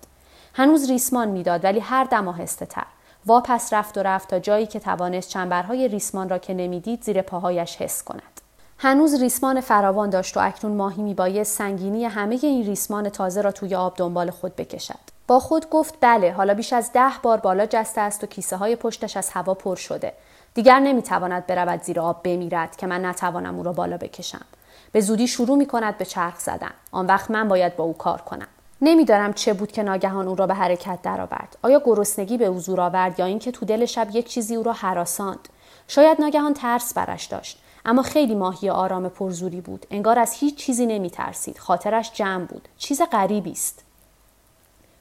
هنوز 0.55 0.91
ریسمان 0.91 1.29
می‌داد 1.29 1.65
ولی 1.65 1.81
هر 1.81 2.05
دم 2.05 2.29
آهسته 2.29 2.67
تر. 2.67 2.87
واپس 3.29 3.73
رفت 3.73 3.99
و 3.99 4.03
رفت 4.03 4.29
تا 4.29 4.39
جایی 4.39 4.67
که 4.67 4.81
توانست 4.81 5.29
چنبرهای 5.29 5.89
ریسمان 5.89 6.29
را 6.29 6.39
که 6.39 6.55
نمی‌دید 6.55 7.03
زیر 7.03 7.23
پاهایش 7.23 7.77
حس 7.77 8.03
کند. 8.03 8.41
هنوز 8.79 9.21
ریسمان 9.21 9.61
فراوان 9.61 10.11
داشت 10.11 10.37
و 10.37 10.41
اکنون 10.41 10.77
ماهی 10.77 11.03
میبایست 11.03 11.59
سنگینی 11.59 12.05
همه 12.05 12.39
این 12.43 12.67
ریسمان 12.67 13.09
تازه 13.09 13.41
را 13.41 13.53
توی 13.53 13.75
آب 13.75 13.95
دنبال 13.97 14.31
خود 14.31 14.57
بکشد. 14.57 14.99
با 15.27 15.41
خود 15.41 15.71
گفت 15.71 15.95
بله 16.01 16.33
حالا 16.33 16.55
بیش 16.55 16.73
از 16.73 16.93
ده 16.93 17.13
بار 17.23 17.39
بالا 17.39 17.67
جسته 17.67 18.01
است 18.01 18.25
و 18.25 18.27
کیسه 18.27 18.57
های 18.57 18.77
پشتش 18.77 19.17
از 19.17 19.31
هوا 19.31 19.55
پر 19.55 19.77
شده. 19.77 20.13
دیگر 20.55 20.81
نمی‌تواند 20.81 21.47
برود 21.47 21.83
زیر 21.83 22.01
آب 22.01 22.23
بمیرد 22.23 22.77
که 22.77 22.87
من 22.87 23.05
نتوانم 23.05 23.57
او 23.57 23.63
را 23.63 23.73
بالا 23.73 23.97
بکشم. 23.97 24.45
به 24.93 25.01
زودی 25.01 25.29
شروع 25.29 25.57
می 25.57 25.67
کند 25.67 25.99
به 25.99 26.05
چرخ 26.05 26.39
زدن. 26.39 26.73
آن 26.93 27.07
وقت 27.07 27.31
من 27.31 27.49
باید 27.49 27.77
با 27.77 27.85
او 27.85 27.93
کار 27.93 28.21
کنم. 28.21 28.49
نمی‌دانم 28.83 29.33
چه 29.33 29.53
بود 29.53 29.73
که 29.73 29.83
ناگهان 29.83 30.29
او 30.29 30.35
را 30.35 30.47
به 30.47 30.55
حرکت 30.55 31.03
درآورد. 31.03 31.59
آیا 31.63 31.83
گرسنگی 31.85 32.39
به 32.39 32.59
زور 32.59 32.81
آورد 32.81 33.21
یا 33.21 33.27
اینکه 33.27 33.53
تو 33.53 33.67
دل 33.67 33.85
شب 33.85 34.09
یک 34.13 34.29
چیزی 34.29 34.57
او 34.57 34.63
را 34.63 34.73
حراساند؟ 34.73 35.49
شاید 35.89 36.21
ناگهان 36.21 36.55
ترس 36.55 36.95
برش 36.95 37.27
داشت 37.27 37.59
اما 37.85 38.03
خیلی 38.03 38.35
ماهی 38.35 38.71
آرام 38.71 39.09
پرزوری 39.09 39.61
بود. 39.61 39.87
انگار 39.91 40.19
از 40.19 40.33
هیچ 40.33 40.57
چیزی 40.57 40.87
نمی 40.87 41.11
ترسید 41.11 41.59
خاطرش 41.59 42.13
جمع 42.13 42.45
بود. 42.45 42.69
چیز 42.79 43.03
غریبی 43.03 43.53
است. 43.53 43.85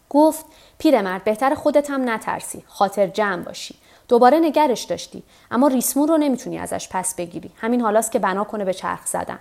گفت 0.10 0.46
پیرمرد 0.78 1.24
بهتر 1.24 1.56
خودت 1.56 1.90
هم 1.90 2.10
نترسی. 2.10 2.64
خاطر 2.68 3.08
جمع 3.08 3.44
باشی. 3.44 3.76
دوباره 4.08 4.40
نگرش 4.40 4.84
داشتی 4.84 5.24
اما 5.52 5.68
ریسمون 5.68 6.08
رو 6.08 6.18
نمی‌تونی 6.18 6.60
ازش 6.60 6.90
پس 6.92 7.16
بگیری. 7.16 7.52
همین 7.58 7.82
حالاست 7.82 8.12
که 8.12 8.20
بنا 8.20 8.44
کنه 8.44 8.66
به 8.66 8.74
چرخ 8.74 9.06
زدن. 9.06 9.40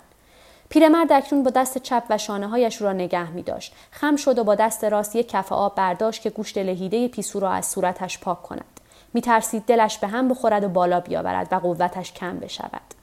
پیرمرد 0.69 1.13
اکنون 1.13 1.43
با 1.43 1.51
دست 1.51 1.79
چپ 1.79 2.03
و 2.11 2.19
شانه 2.19 2.49
هایش 2.49 2.83
را 2.83 2.93
نگه 2.93 3.31
می 3.31 3.43
داشت. 3.43 3.75
خم 3.91 4.17
شد 4.17 4.39
و 4.39 4.45
با 4.45 4.55
دست 4.55 4.85
راست 4.85 5.17
یک 5.17 5.29
کف 5.29 5.53
آب 5.53 5.75
برداشت 5.75 6.23
که 6.23 6.31
گوشت 6.31 6.59
لهیده 6.59 7.09
پیسو 7.09 7.41
را 7.41 7.51
از 7.51 7.67
صورتش 7.67 8.19
پاک 8.19 8.43
کند. 8.43 8.81
می 9.15 9.21
ترسید 9.21 9.65
دلش 9.65 9.99
به 9.99 10.07
هم 10.07 10.29
بخورد 10.29 10.65
و 10.65 10.69
بالا 10.69 11.01
بیاورد 11.01 11.49
و 11.53 11.57
قوتش 11.57 12.13
کم 12.13 12.39
بشود. 12.39 12.95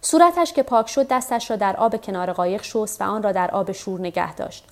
صورتش 0.00 0.52
که 0.52 0.62
پاک 0.62 0.88
شد 0.88 1.08
دستش 1.08 1.50
را 1.50 1.56
در 1.56 1.76
آب 1.76 2.02
کنار 2.02 2.32
قایق 2.32 2.62
شست 2.62 3.00
و 3.00 3.04
آن 3.04 3.22
را 3.22 3.32
در 3.32 3.50
آب 3.50 3.72
شور 3.72 4.00
نگه 4.00 4.34
داشت 4.34 4.64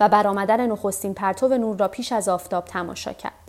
و 0.00 0.08
برآمدن 0.08 0.66
نخستین 0.66 1.14
پرتو 1.14 1.48
نور 1.48 1.76
را 1.76 1.88
پیش 1.88 2.12
از 2.12 2.28
آفتاب 2.28 2.64
تماشا 2.64 3.12
کرد. 3.12 3.45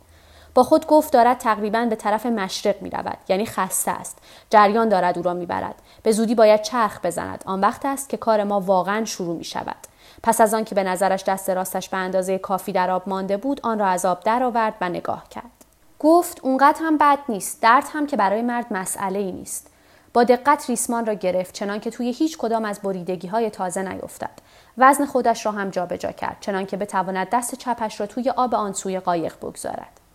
با 0.58 0.64
خود 0.64 0.88
گفت 0.88 1.14
دارد 1.14 1.38
تقریبا 1.38 1.86
به 1.86 1.96
طرف 1.96 2.26
مشرق 2.26 2.82
می 2.82 2.90
رود 2.90 3.18
یعنی 3.28 3.46
خسته 3.46 3.92
است. 3.92 4.18
جریان 4.50 4.90
دارد 4.90 5.18
او 5.18 5.24
را 5.24 5.34
می 5.34 5.46
برد 5.46 5.76
به 6.04 6.12
زودی 6.12 6.36
باید 6.36 6.62
چرخ 6.62 7.00
بزند. 7.04 7.44
آن 7.46 7.62
وقت 7.62 7.86
است 7.86 8.10
که 8.10 8.18
کار 8.18 8.44
ما 8.44 8.60
واقعا 8.60 9.06
شروع 9.06 9.38
می 9.38 9.44
شود 9.44 9.76
پس 10.24 10.42
از 10.42 10.54
آن 10.54 10.64
که 10.64 10.76
به 10.76 10.84
نظرش 10.84 11.24
دست 11.24 11.50
راستش 11.50 11.90
به 11.90 11.98
اندازه 11.98 12.38
کافی 12.38 12.72
در 12.72 12.92
آب 12.92 13.10
مانده 13.10 13.38
بود 13.38 13.60
آن 13.64 13.80
را 13.80 13.88
از 13.88 14.06
آب 14.06 14.24
درآورد 14.24 14.74
و 14.82 14.90
نگاه 14.90 15.30
کرد. 15.30 15.52
گفت 16.00 16.40
اونقدر 16.44 16.80
هم 16.82 16.98
بد 16.98 17.20
نیست. 17.30 17.62
درد 17.62 17.86
هم 17.94 18.08
که 18.08 18.18
برای 18.18 18.42
مرد 18.42 18.66
مسئله 18.72 19.20
ای 19.20 19.32
نیست. 19.32 19.72
با 20.14 20.24
دقت 20.24 20.70
ریسمان 20.70 21.06
را 21.06 21.14
گرفت 21.14 21.54
چنان 21.54 21.80
که 21.80 21.90
توی 21.90 22.12
هیچ 22.12 22.38
کدام 22.38 22.66
از 22.66 22.80
بریدگی 22.80 23.28
های 23.28 23.50
تازه 23.50 23.82
نیفتد 23.82 24.40
وزن 24.78 25.06
خودش 25.06 25.46
را 25.46 25.52
هم 25.52 25.70
جابجا 25.70 25.98
جا 25.98 26.12
کرد 26.12 26.38
چنان 26.40 26.66
که 26.66 26.78
بتواند 26.78 27.28
دست 27.32 27.56
چپش 27.56 28.00
را 28.00 28.08
توی 28.08 28.30
آب 28.30 28.56
آن 28.56 28.74
سوی 28.74 29.00
قایق 29.00 29.38
بگذارد. 29.38 30.07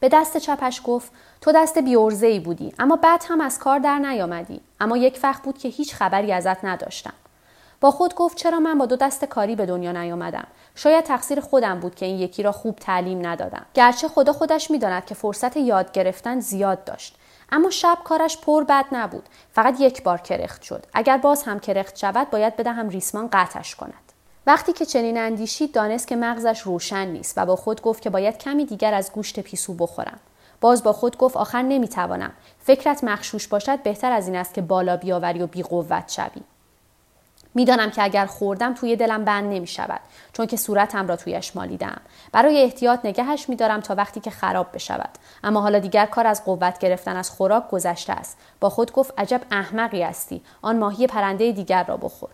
به 0.00 0.08
دست 0.08 0.36
چپش 0.36 0.80
گفت 0.84 1.12
تو 1.40 1.52
دست 1.52 1.78
بیورزه 1.78 2.26
ای 2.26 2.40
بودی 2.40 2.74
اما 2.78 2.96
بعد 2.96 3.24
هم 3.28 3.40
از 3.40 3.58
کار 3.58 3.78
در 3.78 3.98
نیامدی 3.98 4.60
اما 4.80 4.96
یک 4.96 5.20
وقت 5.22 5.42
بود 5.42 5.58
که 5.58 5.68
هیچ 5.68 5.94
خبری 5.94 6.32
ازت 6.32 6.64
نداشتم. 6.64 7.12
با 7.80 7.90
خود 7.90 8.14
گفت 8.14 8.36
چرا 8.36 8.60
من 8.60 8.78
با 8.78 8.86
دو 8.86 8.96
دست 8.96 9.24
کاری 9.24 9.56
به 9.56 9.66
دنیا 9.66 9.92
نیامدم؟ 9.92 10.46
شاید 10.74 11.04
تقصیر 11.04 11.40
خودم 11.40 11.80
بود 11.80 11.94
که 11.94 12.06
این 12.06 12.18
یکی 12.18 12.42
را 12.42 12.52
خوب 12.52 12.76
تعلیم 12.76 13.26
ندادم. 13.26 13.66
گرچه 13.74 14.08
خدا 14.08 14.32
خودش 14.32 14.70
می‌داند 14.70 15.04
که 15.04 15.14
فرصت 15.14 15.56
یاد 15.56 15.92
گرفتن 15.92 16.40
زیاد 16.40 16.84
داشت 16.84 17.16
اما 17.52 17.70
شب 17.70 17.98
کارش 18.04 18.38
پر 18.38 18.64
بد 18.64 18.84
نبود 18.92 19.28
فقط 19.52 19.80
یک 19.80 20.02
بار 20.02 20.18
کرخت 20.18 20.62
شد. 20.62 20.86
اگر 20.94 21.18
باز 21.18 21.42
هم 21.42 21.60
کرخت 21.60 21.96
شود 21.96 22.30
باید 22.30 22.56
بدهم 22.56 22.88
ریسمان 22.88 23.28
قطعش 23.32 23.74
کند. 23.74 24.05
وقتی 24.46 24.72
که 24.72 24.86
چنین 24.86 25.18
اندیشید 25.18 25.72
دانست 25.72 26.08
که 26.08 26.16
مغزش 26.16 26.60
روشن 26.60 27.06
نیست 27.06 27.34
و 27.38 27.46
با 27.46 27.56
خود 27.56 27.82
گفت 27.82 28.02
که 28.02 28.10
باید 28.10 28.38
کمی 28.38 28.64
دیگر 28.64 28.94
از 28.94 29.12
گوشت 29.12 29.40
پیسو 29.40 29.74
بخورم. 29.74 30.18
باز 30.60 30.82
با 30.82 30.92
خود 30.92 31.18
گفت 31.18 31.36
آخر 31.36 31.62
نمی‌توانم. 31.62 32.32
فکرت 32.60 33.04
مخشوش 33.04 33.48
باشد 33.48 33.82
بهتر 33.82 34.12
از 34.12 34.26
این 34.26 34.36
است 34.36 34.54
که 34.54 34.62
بالا 34.62 34.96
بیاوری 34.96 35.42
و 35.42 35.46
بیقوت 35.46 36.12
شوی. 36.12 36.42
می‌دانم 37.54 37.90
که 37.90 38.02
اگر 38.02 38.26
خوردم 38.26 38.74
توی 38.74 38.96
دلم 38.96 39.24
بند 39.24 39.52
نمی 39.52 39.66
شود 39.66 40.00
چون 40.32 40.46
که 40.46 40.56
صورتم 40.56 41.08
را 41.08 41.16
تویش 41.16 41.56
مالیدم 41.56 42.00
برای 42.32 42.62
احتیاط 42.62 43.00
نگهش 43.04 43.48
میدارم 43.48 43.80
تا 43.80 43.94
وقتی 43.94 44.20
که 44.20 44.30
خراب 44.30 44.66
بشود. 44.74 45.10
اما 45.44 45.60
حالا 45.60 45.78
دیگر 45.78 46.06
کار 46.06 46.26
از 46.26 46.44
قوت 46.44 46.78
گرفتن 46.78 47.16
از 47.16 47.30
خوراک 47.30 47.70
گذشته 47.70 48.12
است. 48.12 48.36
با 48.60 48.70
خود 48.70 48.92
گفت 48.92 49.12
عجب 49.18 49.40
احمقی 49.50 50.02
هستی. 50.02 50.42
آن 50.62 50.78
ماهی 50.78 51.06
پرنده 51.06 51.52
دیگر 51.52 51.84
را 51.84 51.96
بخور. 51.96 52.30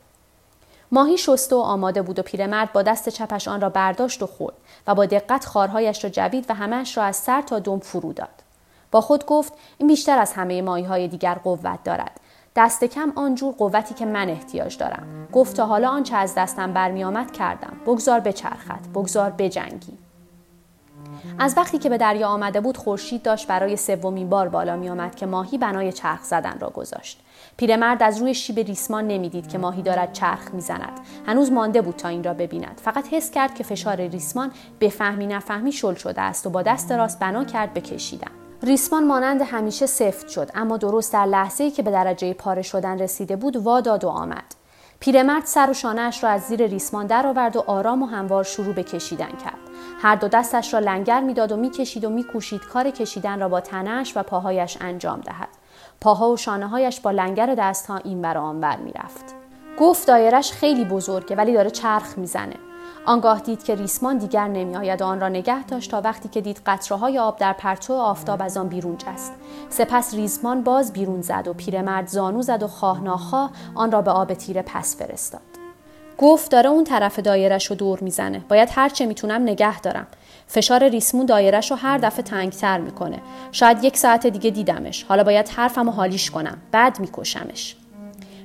ماهی 0.92 1.18
شسته 1.18 1.57
و 1.57 1.59
آماده 1.59 2.02
بود 2.02 2.18
و 2.18 2.22
پیرمرد 2.22 2.72
با 2.72 2.83
دست 2.83 3.09
چپش 3.09 3.48
آن 3.48 3.61
را 3.61 3.68
برداشت 3.68 4.22
و 4.22 4.26
خورد 4.26 4.55
و 4.87 4.94
با 4.94 5.07
دقت 5.07 5.44
خارهایش 5.44 6.05
را 6.05 6.11
جوید 6.11 6.46
و 6.48 6.55
همهش 6.55 6.96
را 6.96 7.05
از 7.05 7.16
سر 7.16 7.42
تا 7.42 7.59
دم 7.59 7.78
فرو 7.78 8.12
داد. 8.12 8.28
با 8.90 9.00
خود 9.00 9.26
گفت 9.26 9.52
این 9.78 9.88
بیشتر 9.88 10.18
از 10.18 10.33
همه 10.33 10.62
ماهی 10.62 10.85
های 10.85 11.09
دیگر 11.09 11.35
قوت 11.35 11.85
دارد. 11.85 12.20
دست 12.57 12.85
کم 12.85 13.12
آنجور 13.16 13.55
قوتی 13.55 13.94
که 13.94 14.07
من 14.07 14.28
احتیاج 14.28 14.78
دارم. 14.78 15.28
گفت 15.33 15.57
تا 15.57 15.66
حالا 15.66 15.88
آنچه 15.88 16.16
از 16.16 16.35
دستم 16.35 16.72
برمیآمد 16.72 17.33
کردم. 17.33 17.76
بگذار 17.87 18.20
بچرخد. 18.20 18.81
بگذار 18.94 19.31
بجنگی. 19.31 19.98
از 21.38 21.55
وقتی 21.57 21.78
که 21.78 21.88
به 21.88 21.98
دریا 21.98 22.28
آمده 22.28 22.61
بود 22.61 22.76
خورشید 22.76 23.22
داشت 23.22 23.46
برای 23.46 23.76
سومین 23.76 24.28
بار 24.28 24.48
بالا 24.48 24.76
می 24.76 24.88
آمد 24.88 25.14
که 25.14 25.26
ماهی 25.26 25.59
بنای 25.59 25.92
چرخ 25.92 26.22
زدن 26.22 26.59
را 26.61 26.70
گذاشت. 26.70 27.20
پیرمرد 27.56 28.02
از 28.02 28.18
روی 28.18 28.34
شیب 28.34 28.58
ریسمان 28.58 29.06
نمی‌دید 29.06 29.48
که 29.48 29.58
ماهی 29.58 29.82
دارد 29.82 30.12
چرخ 30.12 30.54
می‌زند. 30.54 31.00
هنوز 31.26 31.52
مانده 31.52 31.82
بود 31.82 31.96
تا 31.96 32.08
این 32.08 32.24
را 32.24 32.34
ببیند. 32.34 32.80
فقط 32.84 33.08
حس 33.10 33.30
کرد 33.30 33.54
که 33.54 33.64
فشار 33.64 33.96
ریسمان 33.96 34.50
به 34.78 34.88
فهمی 34.88 35.26
نفهمی 35.26 35.72
شل 35.72 35.94
شده 35.94 36.20
است 36.20 36.46
و 36.46 36.50
با 36.50 36.62
دست 36.62 36.92
راست 36.92 37.18
بنا 37.18 37.44
کرد 37.44 37.74
بکشیدن 37.74 38.30
ریسمان 38.62 39.06
مانند 39.06 39.42
همیشه 39.42 39.86
سفت 39.86 40.28
شد 40.28 40.50
اما 40.54 40.76
درست 40.76 41.12
در 41.12 41.26
لحظه‌ای 41.26 41.70
که 41.70 41.82
به 41.82 41.90
درجه 41.90 42.34
پاره 42.34 42.62
شدن 42.62 42.98
رسیده 42.98 43.36
بود 43.36 43.56
واداد 43.56 44.04
و 44.04 44.08
آمد. 44.08 44.44
پیرمرد 45.00 45.46
سر 45.46 45.70
و 45.70 45.74
شانهاش 45.74 46.24
را 46.24 46.30
از 46.30 46.42
زیر 46.42 46.66
ریسمان 46.66 47.06
درآورد 47.06 47.56
و 47.56 47.64
آرام 47.66 48.02
و 48.02 48.06
هموار 48.06 48.44
شروع 48.44 48.74
به 48.74 48.82
کشیدن 48.82 49.30
کرد. 49.44 49.58
هر 50.02 50.14
دو 50.16 50.28
دستش 50.28 50.74
را 50.74 50.80
لنگر 50.80 51.20
می‌داد 51.20 51.52
و 51.52 51.56
می‌کشید 51.56 52.04
و 52.04 52.10
میکوشید 52.10 52.60
کار 52.60 52.90
کشیدن 52.90 53.40
را 53.40 53.48
با 53.48 53.60
تنش 53.60 54.16
و 54.16 54.22
پاهایش 54.22 54.78
انجام 54.80 55.20
دهد. 55.20 55.48
پاها 56.02 56.30
و 56.30 56.36
شانههایش 56.36 57.00
با 57.00 57.10
لنگر 57.10 57.54
دستها 57.54 57.96
این 57.96 58.22
بر 58.22 58.38
آنور 58.38 58.76
می‌رفت. 58.76 59.24
گفت 59.78 60.06
دایرش 60.06 60.52
خیلی 60.52 60.84
بزرگه 60.84 61.36
ولی 61.36 61.52
داره 61.52 61.70
چرخ 61.70 62.18
می‌زنه. 62.18 62.56
آنگاه 63.06 63.40
دید 63.40 63.64
که 63.64 63.74
ریسمان 63.74 64.18
دیگر 64.18 64.48
نمیآید 64.48 65.02
و 65.02 65.04
آن 65.04 65.20
را 65.20 65.28
نگه 65.28 65.64
داشت 65.64 65.90
تا 65.90 66.00
وقتی 66.00 66.28
که 66.28 66.40
دید 66.40 66.60
قطره 66.66 66.98
های 66.98 67.18
آب 67.18 67.38
در 67.38 67.52
پرتو 67.52 67.94
آفتاب 67.94 68.42
از 68.42 68.56
آن 68.56 68.68
بیرون 68.68 68.96
جست. 68.96 69.32
سپس 69.70 70.14
ریسمان 70.14 70.62
باز 70.62 70.92
بیرون 70.92 71.22
زد 71.22 71.48
و 71.48 71.52
پیرمرد 71.52 72.06
زانو 72.06 72.42
زد 72.42 72.62
و 72.62 72.68
خواه 72.68 73.00
ناخواه 73.00 73.50
آن 73.74 73.92
را 73.92 74.02
به 74.02 74.10
آب 74.10 74.34
تیره 74.34 74.62
پس 74.62 74.96
فرستاد. 74.96 75.51
گفت 76.22 76.50
داره 76.50 76.70
اون 76.70 76.85
طرف 76.85 77.18
دایرش 77.18 77.66
رو 77.66 77.76
دور 77.76 77.98
می‌زنه. 78.00 78.38
باید 78.48 78.68
هرچه 78.72 79.06
می‌تونم 79.06 79.42
نگه 79.42 79.80
دارم. 79.80 80.06
فشار 80.46 80.88
ریسمون 80.88 81.26
دایرش 81.26 81.70
رو 81.70 81.76
هر 81.76 81.98
دفعه 81.98 82.22
تنگتر 82.22 82.78
می‌کنه. 82.78 83.18
شاید 83.52 83.85
یک 83.85 83.96
ساعت 83.96 84.26
دیگه 84.26 84.50
دیدمش. 84.50 85.02
حالا 85.02 85.24
باید 85.24 85.48
حرفم 85.48 85.88
و 85.88 85.92
حالیش 85.92 86.30
کنم. 86.30 86.58
بعد 86.72 87.00
میکشمش. 87.00 87.76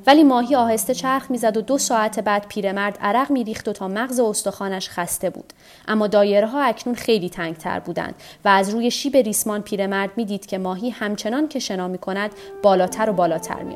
ولی 0.07 0.23
ماهی 0.23 0.55
آهسته 0.55 0.93
چرخ 0.93 1.31
می‌زد 1.31 1.57
و 1.57 1.61
دو 1.61 1.77
ساعت 1.77 2.19
بعد 2.19 2.47
پیرمرد 2.47 2.97
عرق 3.01 3.31
میریخت 3.31 3.67
و 3.67 3.73
تا 3.73 3.87
مغز 3.87 4.19
استخوانش 4.19 4.89
خسته 4.89 5.29
بود. 5.29 5.53
اما 5.87 6.07
دایره 6.07 6.47
ها 6.47 6.61
اکنون 6.61 6.95
خیلی 6.95 7.29
تنگتر 7.29 7.79
بودند 7.79 8.15
و 8.45 8.49
از 8.49 8.69
روی 8.69 8.91
شیب 8.91 9.17
ریسمان 9.17 9.61
پیرمرد 9.61 10.09
می‌دید 10.15 10.45
که 10.45 10.57
ماهی 10.57 10.89
همچنان 10.89 11.47
که 11.47 11.59
شنا 11.59 11.87
می 11.87 11.97
کند 11.97 12.31
بالاتر 12.63 13.09
و 13.09 13.13
بالاتر 13.13 13.63
می 13.63 13.75